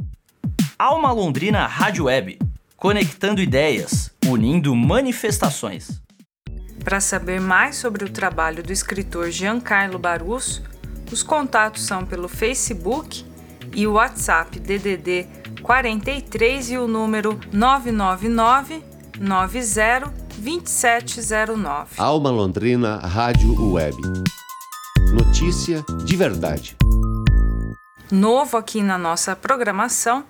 Alma 0.78 1.14
Londrina 1.14 1.66
Rádio 1.66 2.06
Web 2.06 2.38
conectando 2.76 3.42
ideias, 3.42 4.12
unindo 4.28 4.76
manifestações. 4.76 6.02
Para 6.84 7.00
saber 7.00 7.42
mais 7.42 7.78
sobre 7.78 8.06
o 8.06 8.10
trabalho 8.10 8.62
do 8.62 8.72
escritor 8.72 9.32
Giancarlo 9.32 9.98
Barusso, 9.98 10.62
os 11.12 11.24
contatos 11.24 11.84
são 11.84 12.06
pelo 12.06 12.28
Facebook 12.28 13.26
e 13.74 13.86
o 13.88 13.94
WhatsApp 13.94 14.60
DDD 14.60 15.28
43 15.62 16.72
e 16.72 16.78
o 16.78 16.88
número 16.88 17.40
999 17.52 18.84
90 19.20 20.26
2709. 20.38 21.96
Alma 21.98 22.30
Londrina 22.30 22.98
Rádio 22.98 23.72
Web. 23.72 23.98
Notícia 25.14 25.84
de 26.04 26.16
verdade. 26.16 26.76
Novo 28.12 28.58
aqui 28.58 28.84
na 28.84 28.98
nossa 28.98 29.36
programação, 29.36 30.24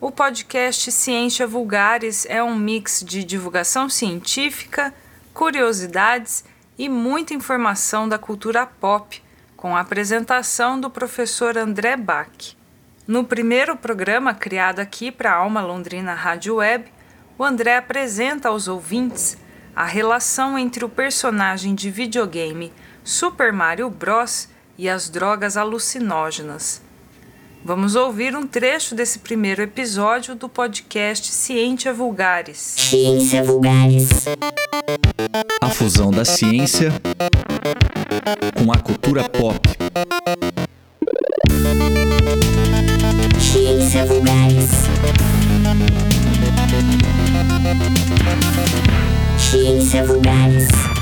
o 0.00 0.10
podcast 0.10 0.90
Ciência 0.90 1.46
Vulgares 1.46 2.26
é 2.28 2.42
um 2.42 2.56
mix 2.56 3.04
de 3.06 3.22
divulgação 3.22 3.88
científica, 3.88 4.94
curiosidades 5.34 6.44
e 6.78 6.88
muita 6.88 7.34
informação 7.34 8.08
da 8.08 8.18
cultura 8.18 8.66
pop 8.66 9.22
com 9.60 9.76
a 9.76 9.80
apresentação 9.80 10.80
do 10.80 10.88
professor 10.88 11.58
André 11.58 11.94
Bach. 11.94 12.56
No 13.06 13.24
primeiro 13.24 13.76
programa 13.76 14.32
criado 14.32 14.80
aqui 14.80 15.12
para 15.12 15.32
a 15.32 15.36
Alma 15.36 15.60
Londrina 15.60 16.14
Rádio 16.14 16.56
Web, 16.56 16.86
o 17.36 17.44
André 17.44 17.76
apresenta 17.76 18.48
aos 18.48 18.68
ouvintes 18.68 19.36
a 19.76 19.84
relação 19.84 20.58
entre 20.58 20.82
o 20.82 20.88
personagem 20.88 21.74
de 21.74 21.90
videogame 21.90 22.72
Super 23.04 23.52
Mario 23.52 23.90
Bros. 23.90 24.48
e 24.78 24.88
as 24.88 25.10
drogas 25.10 25.58
alucinógenas. 25.58 26.80
Vamos 27.62 27.94
ouvir 27.94 28.34
um 28.34 28.46
trecho 28.46 28.94
desse 28.94 29.18
primeiro 29.18 29.60
episódio 29.60 30.34
do 30.34 30.48
podcast 30.48 31.30
Ciência 31.30 31.92
Vulgares. 31.92 32.76
Ciência 32.78 33.44
Vulgares. 33.44 34.24
A 35.60 35.68
fusão 35.68 36.10
da 36.10 36.24
ciência 36.24 36.90
com 38.54 38.72
a 38.72 38.78
cultura 38.78 39.28
pop. 39.28 39.60
Ciência 43.38 44.04
Vulgares. 44.04 44.70
Ciência 49.38 50.04
Vulgares. 50.04 50.99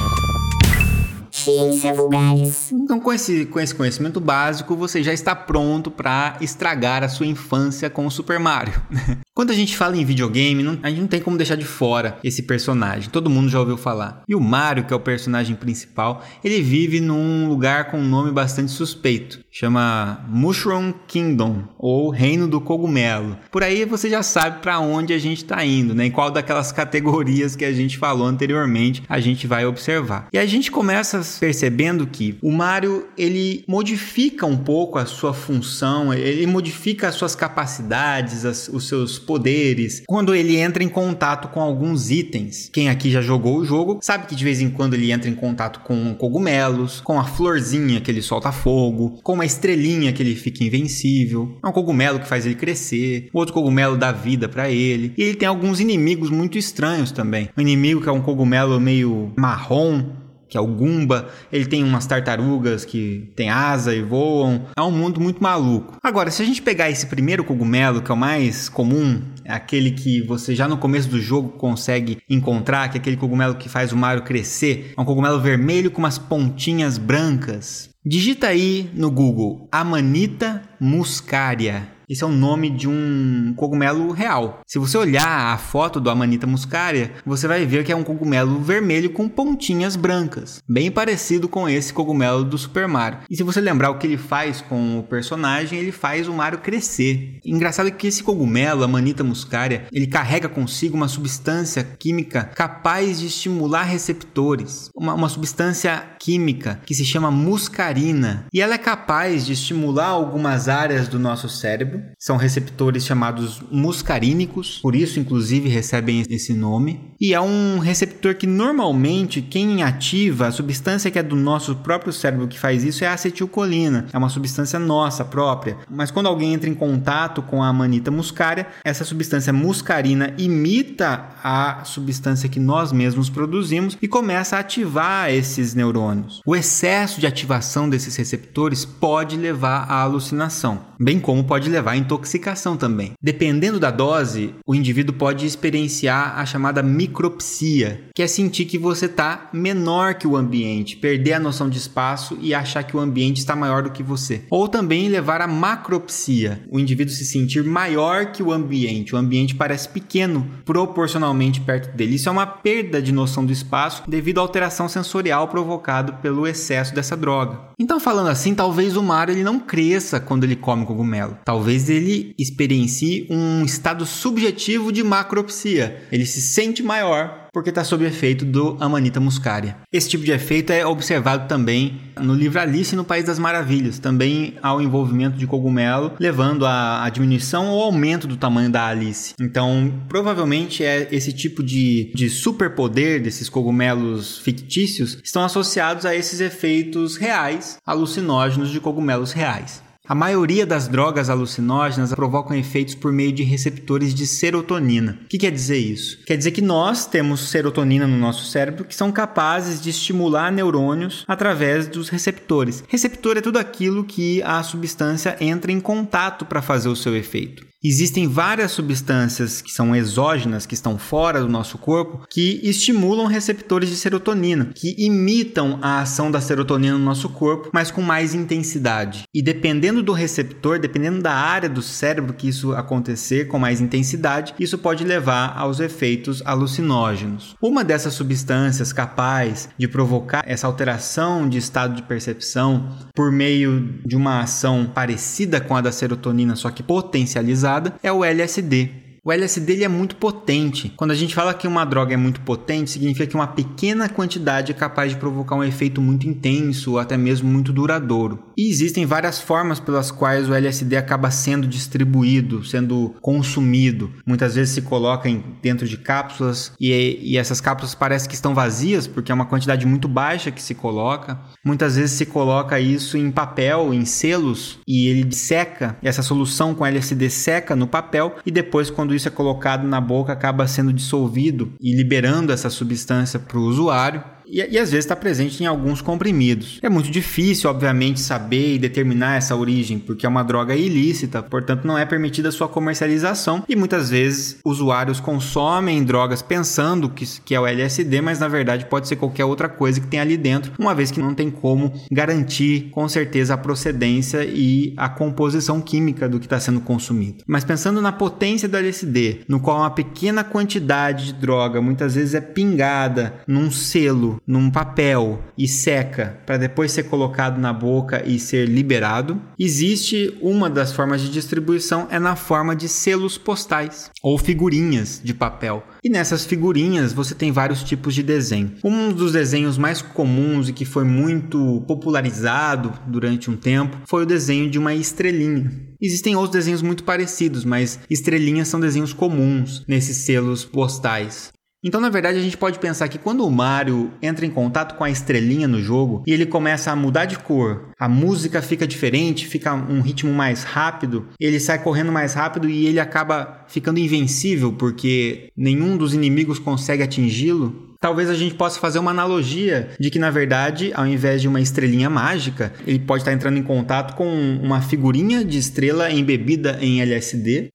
Ciência 1.49 1.95
Vulgares. 1.95 2.73
Então, 2.73 3.01
com 3.01 3.13
esse, 3.13 3.47
com 3.47 3.59
esse 3.59 3.75
conhecimento 3.75 4.21
básico, 4.21 4.77
você 4.77 5.03
já 5.03 5.13
está 5.13 5.35
pronto 5.35 5.91
para 5.91 6.37
estragar 6.41 7.03
a 7.03 7.09
sua 7.09 7.27
infância 7.27 7.89
com 7.89 8.07
o 8.07 8.11
Super 8.11 8.39
Mario. 8.39 8.75
Quando 9.35 9.51
a 9.51 9.55
gente 9.55 9.77
fala 9.77 9.97
em 9.97 10.05
videogame, 10.05 10.63
não, 10.65 10.79
a 10.83 10.91
gente 10.91 11.01
não 11.01 11.07
tem 11.07 11.21
como 11.21 11.37
deixar 11.37 11.55
de 11.55 11.65
fora 11.65 12.19
esse 12.25 12.43
personagem. 12.43 13.09
Todo 13.09 13.31
mundo 13.31 13.49
já 13.49 13.61
ouviu 13.61 13.77
falar. 13.77 14.25
E 14.29 14.35
o 14.35 14.41
Mario, 14.41 14.85
que 14.85 14.93
é 14.93 14.97
o 14.97 15.01
personagem 15.01 15.55
principal, 15.55 16.25
ele 16.43 16.61
vive 16.61 17.01
num 17.01 17.49
lugar 17.49 17.91
com 17.91 17.99
um 17.99 18.05
nome 18.05 18.33
bastante 18.33 18.73
suspeito. 18.73 19.39
Chama 19.61 20.25
Mushroom 20.29 20.93
Kingdom, 21.09 21.65
ou 21.77 22.11
Reino 22.11 22.47
do 22.47 22.61
Cogumelo. 22.61 23.37
Por 23.51 23.65
aí 23.65 23.85
você 23.85 24.09
já 24.09 24.23
sabe 24.23 24.61
para 24.61 24.79
onde 24.79 25.13
a 25.13 25.19
gente 25.19 25.39
está 25.39 25.65
indo, 25.65 25.97
né? 25.97 26.07
Em 26.07 26.13
qual 26.13 26.31
daquelas 26.31 26.71
categorias 26.71 27.57
que 27.57 27.65
a 27.65 27.73
gente 27.73 27.99
falou 27.99 28.25
anteriormente 28.25 29.03
a 29.09 29.19
gente 29.19 29.49
vai 29.49 29.67
observar. 29.67 30.29
E 30.33 30.39
a 30.39 30.47
gente 30.47 30.71
começa 30.71 31.21
percebendo 31.41 32.07
que 32.07 32.39
o 32.41 32.53
Mario 32.53 33.09
ele 33.19 33.65
modifica 33.67 34.47
um 34.47 34.57
pouco 34.57 34.97
a 34.97 35.07
sua 35.07 35.35
função, 35.35 36.15
ele 36.15 36.47
modifica 36.47 37.09
as 37.09 37.17
suas 37.17 37.35
capacidades, 37.35 38.45
as, 38.45 38.69
os 38.69 38.87
seus 38.87 39.19
poderes, 39.19 40.05
quando 40.07 40.37
ele 40.37 40.57
entra 40.57 40.85
em 40.85 40.89
contato 40.89 41.49
com 41.49 41.61
alguns 41.61 42.13
itens. 42.13 42.71
Quem 42.73 42.89
aqui 42.89 43.11
já 43.11 43.21
jogou 43.21 43.57
o 43.57 43.65
jogo 43.65 43.99
sabe 44.03 44.29
que 44.29 44.37
de 44.37 44.45
vez 44.45 44.61
em 44.61 44.71
quando 44.71 44.95
ele 44.95 45.11
entra 45.11 45.29
em 45.29 45.35
contato 45.35 45.81
com 45.81 46.15
cogumelos, 46.15 47.01
com 47.01 47.19
a 47.19 47.25
florzinha 47.25 48.01
que 48.01 48.09
ele 48.09 48.23
solta 48.23 48.53
fogo, 48.53 49.19
com 49.21 49.33
uma 49.33 49.48
estrelinha 49.49 50.13
que 50.13 50.23
ele 50.23 50.35
fica 50.35 50.63
invencível, 50.63 51.59
é 51.63 51.67
um 51.67 51.73
cogumelo 51.73 52.21
que 52.21 52.29
faz 52.29 52.47
ele 52.47 52.55
crescer, 52.55 53.29
outro 53.33 53.53
cogumelo 53.55 53.97
dá 53.97 54.13
vida 54.13 54.49
para 54.49 54.71
ele. 54.71 55.13
E 55.17 55.23
ele 55.23 55.37
tem 55.37 55.49
alguns 55.49 55.81
inimigos 55.81 56.31
muito 56.31 56.57
estranhos 56.57 57.11
também. 57.11 57.49
Um 57.57 57.61
inimigo 57.61 58.01
que 58.01 58.09
é 58.09 58.13
um 58.13 58.23
cogumelo 58.23 58.81
meio 58.81 59.33
marrom, 59.37 60.05
que 60.49 60.57
é 60.57 60.61
o 60.61 60.67
Goomba, 60.67 61.29
ele 61.53 61.67
tem 61.67 61.85
umas 61.85 62.07
tartarugas 62.07 62.85
que 62.85 63.31
tem 63.37 63.51
asa 63.51 63.95
e 63.95 64.03
voam. 64.03 64.67
É 64.77 64.83
um 64.83 64.91
mundo 64.91 65.21
muito 65.21 65.43
maluco. 65.43 65.99
Agora, 66.03 66.31
se 66.31 66.43
a 66.43 66.45
gente 66.45 66.63
pegar 66.63 66.91
esse 66.91 67.07
primeiro 67.07 67.45
cogumelo, 67.45 68.01
que 68.01 68.11
é 68.11 68.15
o 68.15 68.19
mais 68.19 68.69
comum, 68.69 69.23
é 69.45 69.53
aquele 69.53 69.91
que 69.91 70.23
você 70.23 70.55
já 70.55 70.67
no 70.67 70.79
começo 70.79 71.09
do 71.09 71.21
jogo 71.21 71.51
consegue 71.51 72.19
encontrar, 72.29 72.89
que 72.89 72.97
é 72.97 73.01
aquele 73.01 73.17
cogumelo 73.17 73.57
que 73.57 73.69
faz 73.69 73.93
o 73.93 73.97
Mario 73.97 74.23
crescer, 74.23 74.95
é 74.97 75.01
um 75.01 75.05
cogumelo 75.05 75.41
vermelho 75.41 75.91
com 75.91 75.99
umas 75.99 76.19
pontinhas 76.19 76.97
brancas. 76.97 77.91
Digita 78.11 78.47
aí 78.47 78.91
no 78.95 79.11
Google 79.11 79.69
Amanita 79.71 80.63
muscaria. 80.81 81.98
Esse 82.09 82.25
é 82.25 82.27
o 82.27 82.31
nome 82.31 82.71
de 82.71 82.89
um 82.89 83.53
cogumelo 83.55 84.11
real. 84.13 84.63
Se 84.67 84.79
você 84.79 84.97
olhar 84.97 85.53
a 85.53 85.59
foto 85.59 86.01
do 86.01 86.09
Amanita 86.09 86.47
muscaria, 86.47 87.13
você 87.27 87.47
vai 87.47 87.67
ver 87.67 87.85
que 87.85 87.93
é 87.93 87.97
um 87.97 88.03
cogumelo 88.03 88.61
vermelho 88.61 89.11
com 89.11 89.29
pontinhas 89.29 89.95
brancas, 89.95 90.63
bem 90.67 90.91
parecido 90.91 91.51
com 91.51 91.69
esse 91.69 91.93
cogumelo 91.93 92.45
do 92.45 92.57
Super 92.57 92.89
Mario. 92.89 93.19
E 93.29 93.37
se 93.37 93.43
você 93.43 93.61
lembrar 93.61 93.91
o 93.91 93.99
que 93.99 94.07
ele 94.07 94.17
faz 94.17 94.63
com 94.63 94.99
o 94.99 95.03
personagem, 95.03 95.79
ele 95.79 95.93
faz 95.93 96.27
o 96.29 96.33
Mario 96.33 96.61
crescer. 96.61 97.41
Engraçado 97.45 97.93
que 97.93 98.07
esse 98.07 98.23
cogumelo, 98.23 98.85
Amanita 98.85 99.23
muscaria, 99.23 99.85
ele 99.93 100.07
carrega 100.07 100.49
consigo 100.49 100.97
uma 100.97 101.09
substância 101.09 101.85
química 101.99 102.45
capaz 102.55 103.21
de 103.21 103.27
estimular 103.27 103.83
receptores, 103.83 104.89
uma, 104.97 105.13
uma 105.13 105.29
substância 105.29 106.03
química 106.19 106.81
que 106.87 106.95
se 106.95 107.05
chama 107.05 107.31
muscarina, 107.31 108.47
e 108.51 108.63
ela 108.63 108.75
é 108.75 108.79
capaz 108.79 109.45
de 109.45 109.53
estimular 109.53 110.07
algumas 110.07 110.71
áreas 110.71 111.07
do 111.07 111.19
nosso 111.19 111.51
cérebro 111.51 111.98
são 112.19 112.37
receptores 112.37 113.05
chamados 113.05 113.63
muscarínicos, 113.71 114.79
por 114.81 114.95
isso, 114.95 115.21
inclusive, 115.21 115.69
recebem 115.69 116.25
esse 116.29 116.53
nome. 116.53 117.15
E 117.21 117.35
é 117.35 117.41
um 117.41 117.79
receptor 117.79 118.35
que 118.35 118.47
normalmente 118.47 119.43
quem 119.43 119.83
ativa, 119.83 120.47
a 120.47 120.53
substância 120.53 121.11
que 121.11 121.19
é 121.19 121.23
do 121.23 121.37
nosso 121.37 121.77
próprio 121.77 122.13
cérebro 122.13 122.49
que 122.49 122.59
faz 122.59 122.85
isso 122.85 123.05
é 123.05 123.07
a 123.07 123.15
acetilcolina, 123.15 124.07
é 124.13 124.19
uma 124.19 124.29
substância 124.29 124.79
nossa 124.79 125.25
própria. 125.25 125.77
Mas 125.91 126.11
quando 126.11 126.27
alguém 126.27 126.55
entra 126.55 126.69
em 126.69 126.75
contato 126.75 127.43
com 127.43 127.63
a 127.63 127.69
amanita 127.69 128.11
muscaria, 128.11 128.67
essa 128.85 129.05
substância 129.05 129.53
muscarina 129.53 130.35
imita 130.39 131.29
a 131.43 131.83
substância 131.85 132.49
que 132.49 132.61
nós 132.61 132.93
mesmos 132.93 133.29
produzimos 133.29 133.97
e 134.01 134.09
começa 134.09 134.57
a 134.57 134.61
ativar 134.61 135.31
esses 135.31 135.75
neurônios. 135.75 136.43
O 136.45 136.55
excesso 136.55 137.21
de 137.21 137.27
ativação 137.27 137.89
desses 137.89 138.17
receptores 138.17 138.85
pode 138.85 139.37
levar 139.37 139.85
à 139.89 140.03
alucinação, 140.03 140.81
bem 140.99 141.19
como 141.21 141.45
pode 141.45 141.69
levar 141.69 141.88
à 141.91 141.97
intoxicação 141.97 142.77
também. 142.77 143.13
Dependendo 143.23 143.81
da 143.81 143.91
dose, 143.91 144.55
o 144.67 144.75
indivíduo 144.75 145.15
pode 145.15 145.47
experienciar 145.47 146.39
a 146.39 146.47
chamada 146.47 146.83
micropsia, 146.83 148.09
que 148.15 148.23
é 148.23 148.27
sentir 148.27 148.65
que 148.65 148.79
você 148.79 149.07
está 149.07 149.49
menor 149.53 150.15
que 150.15 150.27
o 150.27 150.37
ambiente, 150.37 150.97
perder 150.97 151.35
a 151.35 151.41
noção 151.41 151.69
de 151.69 151.79
espaço 151.79 152.39
e 152.41 152.55
achar 152.55 152.83
que 152.83 152.97
o 152.97 153.01
ambiente 153.01 153.39
está 153.39 153.55
maior 153.55 153.83
do 153.83 153.91
que 153.91 154.03
você. 154.03 154.43
Ou 154.51 154.69
também 154.69 155.09
levar 155.09 155.41
a 155.41 155.47
macropsia, 155.47 156.63
o 156.71 156.79
indivíduo 156.79 157.15
se 157.15 157.25
sentir 157.25 157.65
maior 157.65 158.33
que 158.33 158.43
o 158.43 158.53
ambiente, 158.53 159.15
o 159.15 159.19
ambiente 159.19 159.55
parece 159.55 159.89
pequeno 159.89 160.49
proporcionalmente 160.65 161.61
perto 161.61 161.95
dele. 161.97 162.17
Isso 162.17 162.29
é 162.29 162.33
uma 162.33 162.47
perda 162.47 163.01
de 163.01 163.13
noção 163.13 163.45
do 163.45 163.53
espaço 163.53 164.03
devido 164.09 164.39
à 164.39 164.41
alteração 164.43 164.89
sensorial 164.89 165.49
provocada 165.49 166.13
pelo 166.13 166.47
excesso 166.47 166.95
dessa 166.95 167.17
droga. 167.17 167.69
Então, 167.79 168.01
falando 168.01 168.29
assim, 168.29 168.55
talvez 168.55 168.97
o 168.97 169.03
Mario 169.03 169.35
ele 169.35 169.45
não 169.45 169.61
cresça 169.61 170.19
quando 170.19 170.45
ele 170.45 170.57
come 170.57 170.85
cogumelo. 170.85 171.39
Talvez 171.45 171.78
ele 171.87 172.35
experiencie 172.39 173.27
um 173.29 173.63
estado 173.63 174.07
subjetivo 174.07 174.91
de 174.91 175.03
macropsia. 175.05 176.03
Ele 176.11 176.25
se 176.25 176.41
sente 176.41 176.83
maior 176.83 177.49
porque 177.53 177.71
está 177.71 177.83
sob 177.83 178.05
efeito 178.05 178.45
do 178.45 178.77
Amanita 178.79 179.19
muscaria. 179.19 179.77
Esse 179.93 180.09
tipo 180.09 180.25
de 180.25 180.31
efeito 180.33 180.73
é 180.73 180.87
observado 180.87 181.49
também 181.49 182.01
no 182.21 182.35
livro 182.35 182.61
Alice 182.61 182.95
no 182.95 183.05
País 183.05 183.25
das 183.25 183.39
Maravilhas, 183.39 183.99
também 183.99 184.55
ao 184.63 184.81
envolvimento 184.81 185.37
de 185.37 185.47
cogumelo, 185.47 186.13
levando 186.21 186.65
à 186.67 187.09
diminuição 187.13 187.69
ou 187.69 187.83
aumento 187.83 188.27
do 188.27 188.37
tamanho 188.37 188.71
da 188.71 188.87
Alice. 188.87 189.35
Então, 189.41 189.93
provavelmente 190.09 190.85
é 190.85 191.09
esse 191.11 191.33
tipo 191.33 191.63
de, 191.63 192.13
de 192.15 192.29
superpoder 192.29 193.23
desses 193.23 193.49
cogumelos 193.49 194.39
fictícios 194.39 195.19
estão 195.25 195.43
associados 195.43 196.07
a 196.07 196.15
esses 196.15 196.41
efeitos 196.41 197.17
reais, 197.17 197.79
alucinógenos 197.85 198.71
de 198.71 198.81
cogumelos 198.81 199.33
reais. 199.33 199.83
A 200.09 200.15
maioria 200.15 200.65
das 200.65 200.89
drogas 200.89 201.29
alucinógenas 201.29 202.15
provocam 202.15 202.57
efeitos 202.57 202.95
por 202.95 203.13
meio 203.13 203.31
de 203.31 203.43
receptores 203.43 204.15
de 204.15 204.27
serotonina. 204.27 205.19
O 205.25 205.29
que 205.29 205.37
quer 205.37 205.51
dizer 205.51 205.77
isso? 205.77 206.25
Quer 206.25 206.39
dizer 206.39 206.53
que 206.53 206.63
nós 206.63 207.05
temos 207.05 207.51
serotonina 207.51 208.07
no 208.07 208.17
nosso 208.17 208.47
cérebro 208.47 208.87
que 208.87 208.95
são 208.95 209.13
capazes 209.13 209.83
de 209.83 209.91
estimular 209.91 210.51
neurônios 210.51 211.27
através 211.29 211.87
dos 211.87 212.09
receptores. 212.09 212.83
Receptor 212.89 213.37
é 213.37 213.43
tudo 213.43 213.59
aquilo 213.59 214.03
que 214.03 214.43
a 214.45 214.63
substância 214.63 215.37
entra 215.43 215.71
em 215.71 215.79
contato 215.79 216.47
para 216.47 216.63
fazer 216.63 216.89
o 216.89 216.97
seu 216.97 217.15
efeito. 217.15 217.69
Existem 217.83 218.27
várias 218.27 218.73
substâncias 218.73 219.63
que 219.63 219.71
são 219.71 219.95
exógenas, 219.95 220.67
que 220.67 220.75
estão 220.75 220.99
fora 220.99 221.41
do 221.41 221.49
nosso 221.49 221.79
corpo, 221.79 222.27
que 222.29 222.59
estimulam 222.65 223.27
receptores 223.27 223.89
de 223.89 223.95
serotonina, 223.95 224.73
que 224.75 224.97
imitam 224.99 225.79
a 225.81 226.01
ação 226.01 226.29
da 226.29 226.41
serotonina 226.41 226.99
no 226.99 227.05
nosso 227.05 227.29
corpo, 227.29 227.71
mas 227.73 227.89
com 227.89 228.03
mais 228.03 228.35
intensidade. 228.35 229.23
E 229.33 229.41
dependendo 229.41 229.98
do 230.03 230.13
receptor, 230.13 230.79
dependendo 230.79 231.23
da 231.23 231.33
área 231.33 231.69
do 231.69 231.83
cérebro 231.83 232.35
que 232.35 232.49
isso 232.49 232.73
acontecer 232.73 233.47
com 233.49 233.59
mais 233.59 233.81
intensidade, 233.81 234.55
isso 234.59 234.79
pode 234.79 235.05
levar 235.05 235.55
aos 235.57 235.81
efeitos 235.81 236.43
alucinógenos. 236.45 237.57
Uma 237.61 237.85
dessas 237.85 238.15
substâncias 238.15 238.93
capaz 238.93 239.69
de 239.77 239.89
provocar 239.89 240.43
essa 240.47 240.67
alteração 240.67 241.49
de 241.49 241.59
estado 241.59 241.95
de 241.95 242.03
percepção 242.03 242.89
por 243.15 243.31
meio 243.33 244.01
de 244.05 244.17
uma 244.17 244.41
ação 244.41 244.91
parecida 244.93 245.61
com 245.61 245.77
a 245.77 245.81
da 245.81 245.93
serotonina, 245.93 246.57
só 246.57 246.71
que 246.71 246.83
potencializada 246.83 247.95
é 248.03 248.13
o 248.13 248.25
LSD. 248.25 249.08
O 249.29 249.33
LSD 249.33 249.75
ele 249.75 249.85
é 249.85 249.89
muito 249.89 250.17
potente. 250.17 250.91
Quando 250.97 251.11
a 251.11 251.15
gente 251.15 251.35
fala 251.35 251.53
que 251.53 251.69
uma 251.69 251.85
droga 251.85 252.15
é 252.15 252.17
muito 252.17 252.41
potente, 252.41 252.91
significa 252.91 253.27
que 253.27 253.35
uma 253.35 253.47
pequena 253.47 254.09
quantidade 254.09 254.73
é 254.73 254.75
capaz 254.75 255.13
de 255.13 255.19
provocar 255.19 255.55
um 255.55 255.63
efeito 255.63 256.01
muito 256.01 256.27
intenso 256.27 256.93
ou 256.93 256.99
até 256.99 257.15
mesmo 257.15 257.47
muito 257.47 257.71
duradouro. 257.71 258.43
E 258.57 258.71
existem 258.71 259.05
várias 259.05 259.39
formas 259.39 259.79
pelas 259.79 260.11
quais 260.11 260.49
o 260.49 260.55
LSD 260.55 260.97
acaba 260.97 261.31
sendo 261.31 261.67
distribuído, 261.67 262.65
sendo 262.65 263.17
consumido. 263.21 264.11
Muitas 264.25 264.55
vezes 264.55 264.73
se 264.73 264.81
coloca 264.81 265.29
dentro 265.61 265.87
de 265.87 265.99
cápsulas 265.99 266.73
e, 266.81 267.19
e 267.21 267.37
essas 267.37 267.61
cápsulas 267.61 267.95
parecem 267.95 268.31
que 268.31 268.35
estão 268.35 268.55
vazias 268.55 269.07
porque 269.07 269.31
é 269.31 269.35
uma 269.35 269.45
quantidade 269.45 269.85
muito 269.85 270.09
baixa 270.09 270.51
que 270.51 270.63
se 270.63 270.75
coloca. 270.75 271.39
Muitas 271.63 271.97
vezes 271.97 272.13
se 272.13 272.25
coloca 272.25 272.81
isso 272.81 273.19
em 273.19 273.31
papel, 273.31 273.93
em 273.93 274.07
selos 274.07 274.79
e 274.89 275.07
ele 275.07 275.31
seca. 275.35 275.99
Essa 276.03 276.23
solução 276.23 276.75
com 276.75 276.87
LSD 276.87 277.29
seca 277.29 277.77
no 277.77 277.87
papel 277.87 278.35
e 278.47 278.51
depois 278.51 278.89
quando 278.89 279.18
isso 279.19 279.29
é 279.29 279.31
colocado 279.31 279.87
na 279.87 280.01
boca 280.01 280.33
acaba 280.33 280.67
sendo 280.67 280.93
dissolvido 280.93 281.73
e 281.81 281.95
liberando 281.95 282.53
essa 282.53 282.71
substância 282.71 283.39
para 283.39 283.59
o 283.59 283.63
usuário 283.63 284.25
e, 284.51 284.59
e 284.59 284.79
às 284.79 284.91
vezes 284.91 285.05
está 285.05 285.17
presente 285.17 285.63
em 285.63 285.67
alguns 285.67 286.01
comprimidos. 286.01 286.79
É 286.83 286.89
muito 286.89 287.11
difícil, 287.11 287.71
obviamente, 287.71 288.21
saber 288.21 288.75
e 288.75 288.79
determinar 288.79 289.37
essa 289.37 289.55
origem, 289.55 289.99
porque 289.99 290.27
é 290.27 290.29
uma 290.29 290.43
droga 290.43 290.75
ilícita, 290.75 291.43
portanto 291.43 291.85
não 291.85 291.99
é 291.99 292.05
permitida 292.05 292.51
sua 292.51 292.69
comercialização 292.69 293.65
e 293.69 293.77
muitas 293.77 294.11
vezes 294.11 294.59
usuários 294.65 295.21
consomem 295.21 296.03
drogas 296.03 296.43
pensando 296.43 297.09
que, 297.09 297.27
que 297.45 297.55
é 297.55 297.61
o 297.61 297.67
LSD, 297.67 298.21
mas 298.21 298.39
na 298.39 298.49
verdade 298.49 298.87
pode 298.87 299.09
ser 299.09 299.17
qualquer 299.17 299.45
outra 299.45 299.69
coisa 299.69 300.01
que 300.01 300.07
tem 300.07 300.21
ali 300.21 300.37
dentro, 300.37 300.73
uma 300.79 300.95
vez 300.95 301.11
que 301.11 301.21
não 301.21 301.35
tem 301.35 301.51
como 301.51 301.93
garantir 302.11 302.91
com 302.91 303.09
certeza 303.09 303.55
a 303.55 303.59
procedência 303.59 304.45
e 304.45 304.95
a 304.97 305.09
composição 305.09 305.81
química 305.81 306.29
do 306.29 306.39
que 306.39 306.47
está 306.47 306.59
sendo 306.59 306.81
consumido. 306.81 307.45
Mas 307.47 307.65
pensando 307.65 308.01
na 308.01 308.13
potência 308.13 308.69
do 308.69 308.77
LSD, 308.77 309.41
no 309.49 309.61
qual 309.61 309.79
uma 309.79 309.91
pequena 309.91 310.45
quantidade 310.45 311.27
de 311.27 311.33
droga 311.35 311.81
muitas 311.81 312.15
vezes 312.15 312.35
é 312.35 312.41
pingada 312.41 313.35
num 313.47 313.71
selo 313.71 314.38
num 314.47 314.71
papel 314.71 315.43
e 315.57 315.67
seca 315.67 316.39
para 316.47 316.57
depois 316.57 316.93
ser 316.93 317.05
colocado 317.05 317.61
na 317.61 317.73
boca 317.73 318.23
e 318.27 318.39
ser 318.39 318.69
liberado. 318.69 319.41
Existe 319.59 320.37
uma 320.41 320.69
das 320.71 320.93
formas 320.93 321.21
de 321.21 321.31
distribuição 321.31 322.07
é 322.11 322.19
na 322.19 322.37
forma 322.37 322.75
de 322.75 322.89
selos 322.89 323.37
postais 323.37 324.11
ou 324.23 324.39
figurinhas 324.39 325.21
de 325.23 325.35
papel. 325.35 325.83
E 326.03 326.09
nessas 326.09 326.45
figurinhas 326.45 327.13
você 327.13 327.35
tem 327.35 327.53
vários 327.53 327.83
tipos 327.83 328.15
de 328.15 328.23
desenho. 328.23 328.75
Um 328.85 329.13
dos 329.13 329.33
desenhos 329.33 329.77
mais 329.77 330.01
comuns 330.01 330.69
e 330.69 330.73
que 330.73 330.85
foi 330.85 331.05
muito 331.05 331.85
popularizado 331.87 332.93
durante 333.07 333.51
um 333.51 333.57
tempo 333.57 333.99
foi 334.07 334.23
o 334.23 334.27
desenho 334.27 334.71
de 334.71 334.79
uma 334.79 334.95
estrelinha. 334.95 335.89
Existem 336.01 336.37
outros 336.37 336.53
desenhos 336.53 336.83
muito 336.83 337.03
parecidos, 337.03 337.65
mas 337.65 337.99
estrelinhas 338.09 338.69
são 338.69 338.79
desenhos 338.79 339.13
comuns 339.13 339.85
nesses 339.89 340.19
selos 340.19 340.65
postais. 340.65 341.53
Então, 341.83 342.01
na 342.01 342.09
verdade, 342.09 342.39
a 342.39 342.43
gente 342.43 342.57
pode 342.57 342.79
pensar 342.79 343.09
que 343.09 343.19
quando 343.19 343.47
o 343.47 343.51
Mario 343.51 344.11
entra 344.21 344.45
em 344.45 344.51
contato 344.51 344.97
com 344.97 345.05
a 345.05 345.11
estrelinha 345.11 345.69
no 345.69 345.81
jogo 345.81 346.25
e 346.27 346.33
ele 346.33 346.45
começa 346.45 346.91
a 346.91 346.97
mudar 346.97 347.25
de 347.25 347.39
cor, 347.39 347.91
a 347.97 348.09
música 348.09 348.61
fica 348.61 348.87
diferente, 348.87 349.47
fica 349.47 349.73
um 349.75 350.01
ritmo 350.01 350.33
mais 350.33 350.65
rápido, 350.65 351.29
ele 351.39 351.61
sai 351.61 351.81
correndo 351.81 352.11
mais 352.11 352.35
rápido 352.35 352.69
e 352.69 352.87
ele 352.87 352.99
acaba 352.99 353.65
ficando 353.69 354.01
invencível 354.01 354.73
porque 354.73 355.53
nenhum 355.57 355.97
dos 355.97 356.15
inimigos 356.15 356.59
consegue 356.59 357.03
atingi-lo. 357.03 357.87
talvez 358.01 358.29
a 358.29 358.35
gente 358.35 358.55
possa 358.55 358.81
fazer 358.81 358.99
uma 358.99 359.11
analogia 359.11 359.91
de 360.01 360.11
que, 360.11 360.19
na 360.19 360.31
verdade, 360.31 360.93
ao 360.95 361.07
invés 361.07 361.43
de 361.43 361.49
uma 361.49 361.61
estrelinha 361.61 362.11
mágica, 362.11 362.73
ele 362.87 362.99
pode 362.99 363.23
estar 363.23 363.33
entrando 363.33 363.59
em 363.59 363.63
contato 363.63 364.17
com 364.17 364.29
uma 364.63 364.81
figurinha 364.81 365.45
de 365.45 365.59
estrela 365.59 366.11
embebida 366.11 366.79
em 366.81 367.01
LSD. 367.01 367.71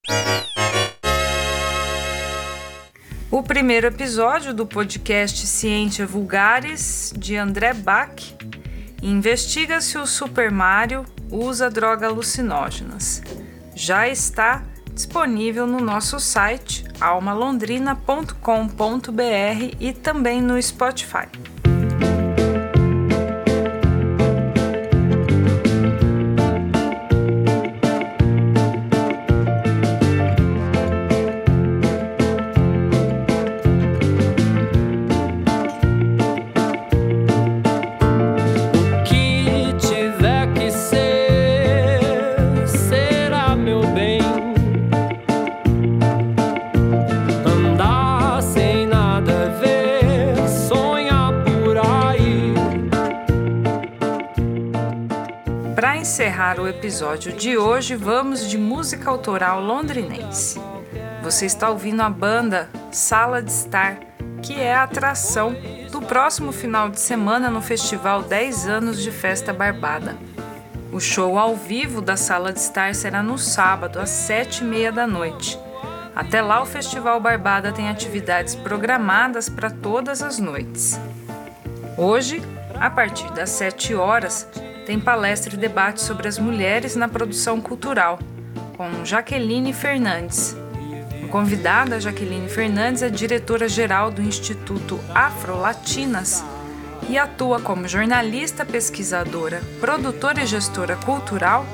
O 3.33 3.41
primeiro 3.41 3.87
episódio 3.87 4.53
do 4.53 4.63
podcast 4.63 5.47
Ciência 5.47 6.05
Vulgares, 6.05 7.11
de 7.17 7.35
André 7.35 7.73
Bach, 7.73 8.13
investiga 9.01 9.81
se 9.81 9.97
o 9.97 10.05
Super 10.05 10.51
Mario 10.51 11.03
usa 11.31 11.67
drogas 11.67 12.11
alucinógenas. 12.11 13.23
Já 13.73 14.07
está 14.07 14.63
disponível 14.93 15.65
no 15.65 15.79
nosso 15.79 16.19
site 16.19 16.85
almalondrina.com.br 17.01 19.77
e 19.79 19.93
também 19.93 20.39
no 20.39 20.61
Spotify. 20.61 21.27
Para 55.83 55.97
encerrar 55.97 56.61
o 56.61 56.67
episódio 56.69 57.33
de 57.33 57.57
hoje, 57.57 57.93
vamos 57.93 58.49
de 58.49 58.57
música 58.57 59.09
autoral 59.09 59.59
londrinense. 59.59 60.57
Você 61.21 61.45
está 61.45 61.69
ouvindo 61.69 61.99
a 61.99 62.09
banda 62.09 62.69
Sala 62.89 63.41
de 63.41 63.51
Estar, 63.51 63.97
que 64.41 64.57
é 64.57 64.73
a 64.73 64.83
atração 64.83 65.53
do 65.91 66.01
próximo 66.01 66.53
final 66.53 66.87
de 66.89 67.01
semana 67.01 67.49
no 67.49 67.61
festival 67.61 68.23
10 68.23 68.65
anos 68.65 69.03
de 69.03 69.11
Festa 69.11 69.51
Barbada. 69.51 70.15
O 70.89 71.01
show 71.01 71.37
ao 71.37 71.53
vivo 71.53 71.99
da 71.99 72.15
Sala 72.15 72.53
de 72.53 72.59
Estar 72.59 72.95
será 72.95 73.21
no 73.21 73.37
sábado, 73.37 73.99
às 73.99 74.09
sete 74.09 74.63
e 74.63 74.65
meia 74.65 74.89
da 74.89 75.05
noite. 75.05 75.59
Até 76.15 76.41
lá, 76.41 76.61
o 76.61 76.65
Festival 76.65 77.19
Barbada 77.19 77.73
tem 77.73 77.89
atividades 77.89 78.55
programadas 78.55 79.49
para 79.49 79.69
todas 79.69 80.23
as 80.23 80.39
noites. 80.39 80.97
Hoje, 81.97 82.41
a 82.79 82.89
partir 82.89 83.29
das 83.33 83.49
7 83.49 83.93
horas, 83.95 84.47
tem 84.85 84.99
palestra 84.99 85.53
e 85.53 85.57
debate 85.57 86.01
sobre 86.01 86.27
as 86.27 86.37
mulheres 86.37 86.95
na 86.95 87.07
produção 87.07 87.61
cultural, 87.61 88.19
com 88.75 89.05
Jaqueline 89.05 89.73
Fernandes. 89.73 90.55
A 91.23 91.27
convidada, 91.27 91.99
Jaqueline 91.99 92.49
Fernandes, 92.49 93.01
é 93.01 93.09
diretora-geral 93.09 94.11
do 94.11 94.21
Instituto 94.21 94.99
Afro-Latinas 95.13 96.43
e 97.09 97.17
atua 97.17 97.59
como 97.59 97.87
jornalista, 97.87 98.65
pesquisadora, 98.65 99.61
produtora 99.79 100.43
e 100.43 100.45
gestora 100.45 100.95
cultural, 100.95 101.65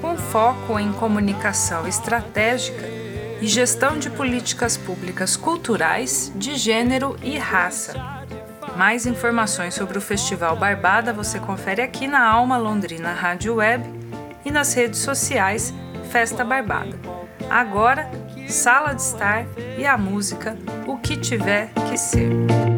com 0.00 0.16
foco 0.16 0.78
em 0.78 0.92
comunicação 0.92 1.86
estratégica 1.86 2.86
e 3.40 3.46
gestão 3.46 3.98
de 3.98 4.10
políticas 4.10 4.76
públicas 4.76 5.36
culturais 5.36 6.32
de 6.36 6.56
gênero 6.56 7.16
e 7.22 7.36
raça. 7.38 8.13
Mais 8.76 9.06
informações 9.06 9.74
sobre 9.74 9.96
o 9.96 10.00
Festival 10.00 10.56
Barbada 10.56 11.12
você 11.12 11.38
confere 11.38 11.80
aqui 11.80 12.06
na 12.06 12.26
Alma 12.26 12.56
Londrina 12.56 13.12
Rádio 13.12 13.56
Web 13.56 13.84
e 14.44 14.50
nas 14.50 14.74
redes 14.74 15.00
sociais 15.00 15.72
Festa 16.10 16.44
Barbada. 16.44 16.98
Agora, 17.48 18.10
Sala 18.48 18.94
de 18.94 19.02
Estar 19.02 19.46
e 19.78 19.86
a 19.86 19.96
música 19.96 20.56
O 20.86 20.98
Que 20.98 21.16
Tiver 21.16 21.70
Que 21.88 21.96
Ser. 21.96 22.73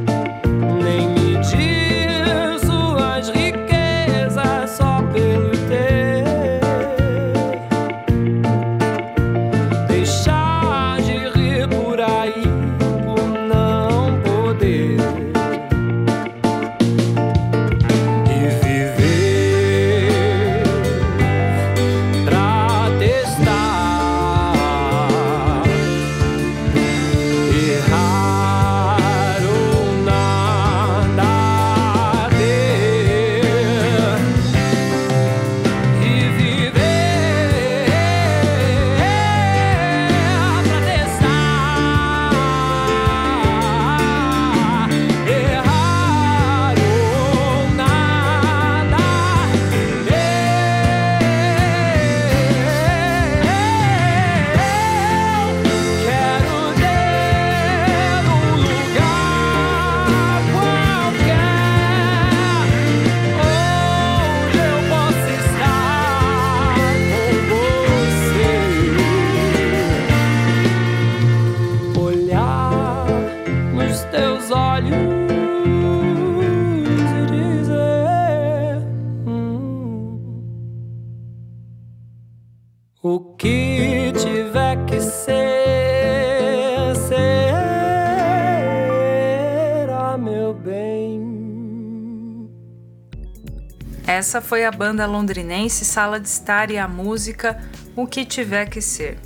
Essa 94.27 94.41
foi 94.41 94.65
a 94.65 94.73
banda 94.73 95.07
londrinense 95.07 95.85
Sala 95.85 96.19
de 96.19 96.27
Estar 96.27 96.73
e 96.73 96.77
a 96.77 96.89
música 96.89 97.63
O 97.95 98.09
Que 98.09 98.25
Tiver 98.25 98.69
Que 98.69 98.81
Ser. 98.81 99.21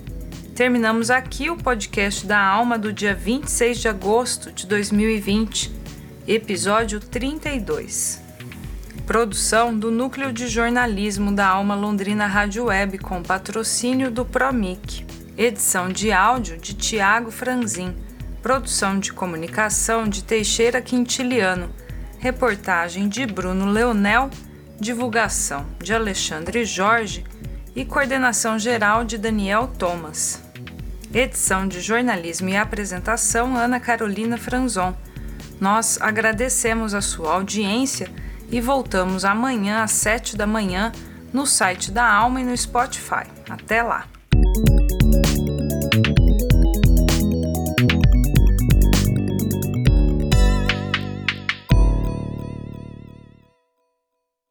Terminamos 0.54 1.10
aqui 1.10 1.48
o 1.48 1.56
podcast 1.56 2.26
da 2.26 2.38
Alma 2.38 2.78
do 2.78 2.92
dia 2.92 3.14
26 3.14 3.78
de 3.78 3.88
agosto 3.88 4.52
de 4.52 4.66
2020, 4.66 5.72
episódio 6.28 7.00
32. 7.00 8.20
Produção 9.06 9.74
do 9.74 9.90
Núcleo 9.90 10.34
de 10.34 10.46
Jornalismo 10.46 11.32
da 11.32 11.48
Alma 11.48 11.74
Londrina 11.74 12.26
Rádio 12.26 12.66
Web 12.66 12.98
com 12.98 13.22
patrocínio 13.22 14.10
do 14.10 14.26
Promic. 14.26 15.06
Edição 15.34 15.88
de 15.88 16.12
áudio 16.12 16.58
de 16.58 16.74
Tiago 16.74 17.30
Franzin. 17.30 17.96
Produção 18.42 18.98
de 18.98 19.14
comunicação 19.14 20.06
de 20.06 20.22
Teixeira 20.22 20.82
Quintiliano. 20.82 21.70
Reportagem 22.18 23.08
de 23.08 23.24
Bruno 23.24 23.64
Leonel. 23.64 24.28
Divulgação 24.80 25.66
de 25.78 25.92
Alexandre 25.92 26.64
Jorge 26.64 27.22
e 27.76 27.84
coordenação 27.84 28.58
geral 28.58 29.04
de 29.04 29.18
Daniel 29.18 29.66
Thomas. 29.66 30.42
Edição 31.12 31.68
de 31.68 31.82
jornalismo 31.82 32.48
e 32.48 32.56
apresentação 32.56 33.54
Ana 33.58 33.78
Carolina 33.78 34.38
Franzon. 34.38 34.96
Nós 35.60 36.00
agradecemos 36.00 36.94
a 36.94 37.02
sua 37.02 37.34
audiência 37.34 38.10
e 38.50 38.58
voltamos 38.58 39.22
amanhã 39.22 39.82
às 39.82 39.90
7 39.90 40.34
da 40.34 40.46
manhã 40.46 40.92
no 41.30 41.44
site 41.44 41.90
da 41.90 42.10
Alma 42.10 42.40
e 42.40 42.44
no 42.44 42.56
Spotify. 42.56 43.26
Até 43.50 43.82
lá! 43.82 44.06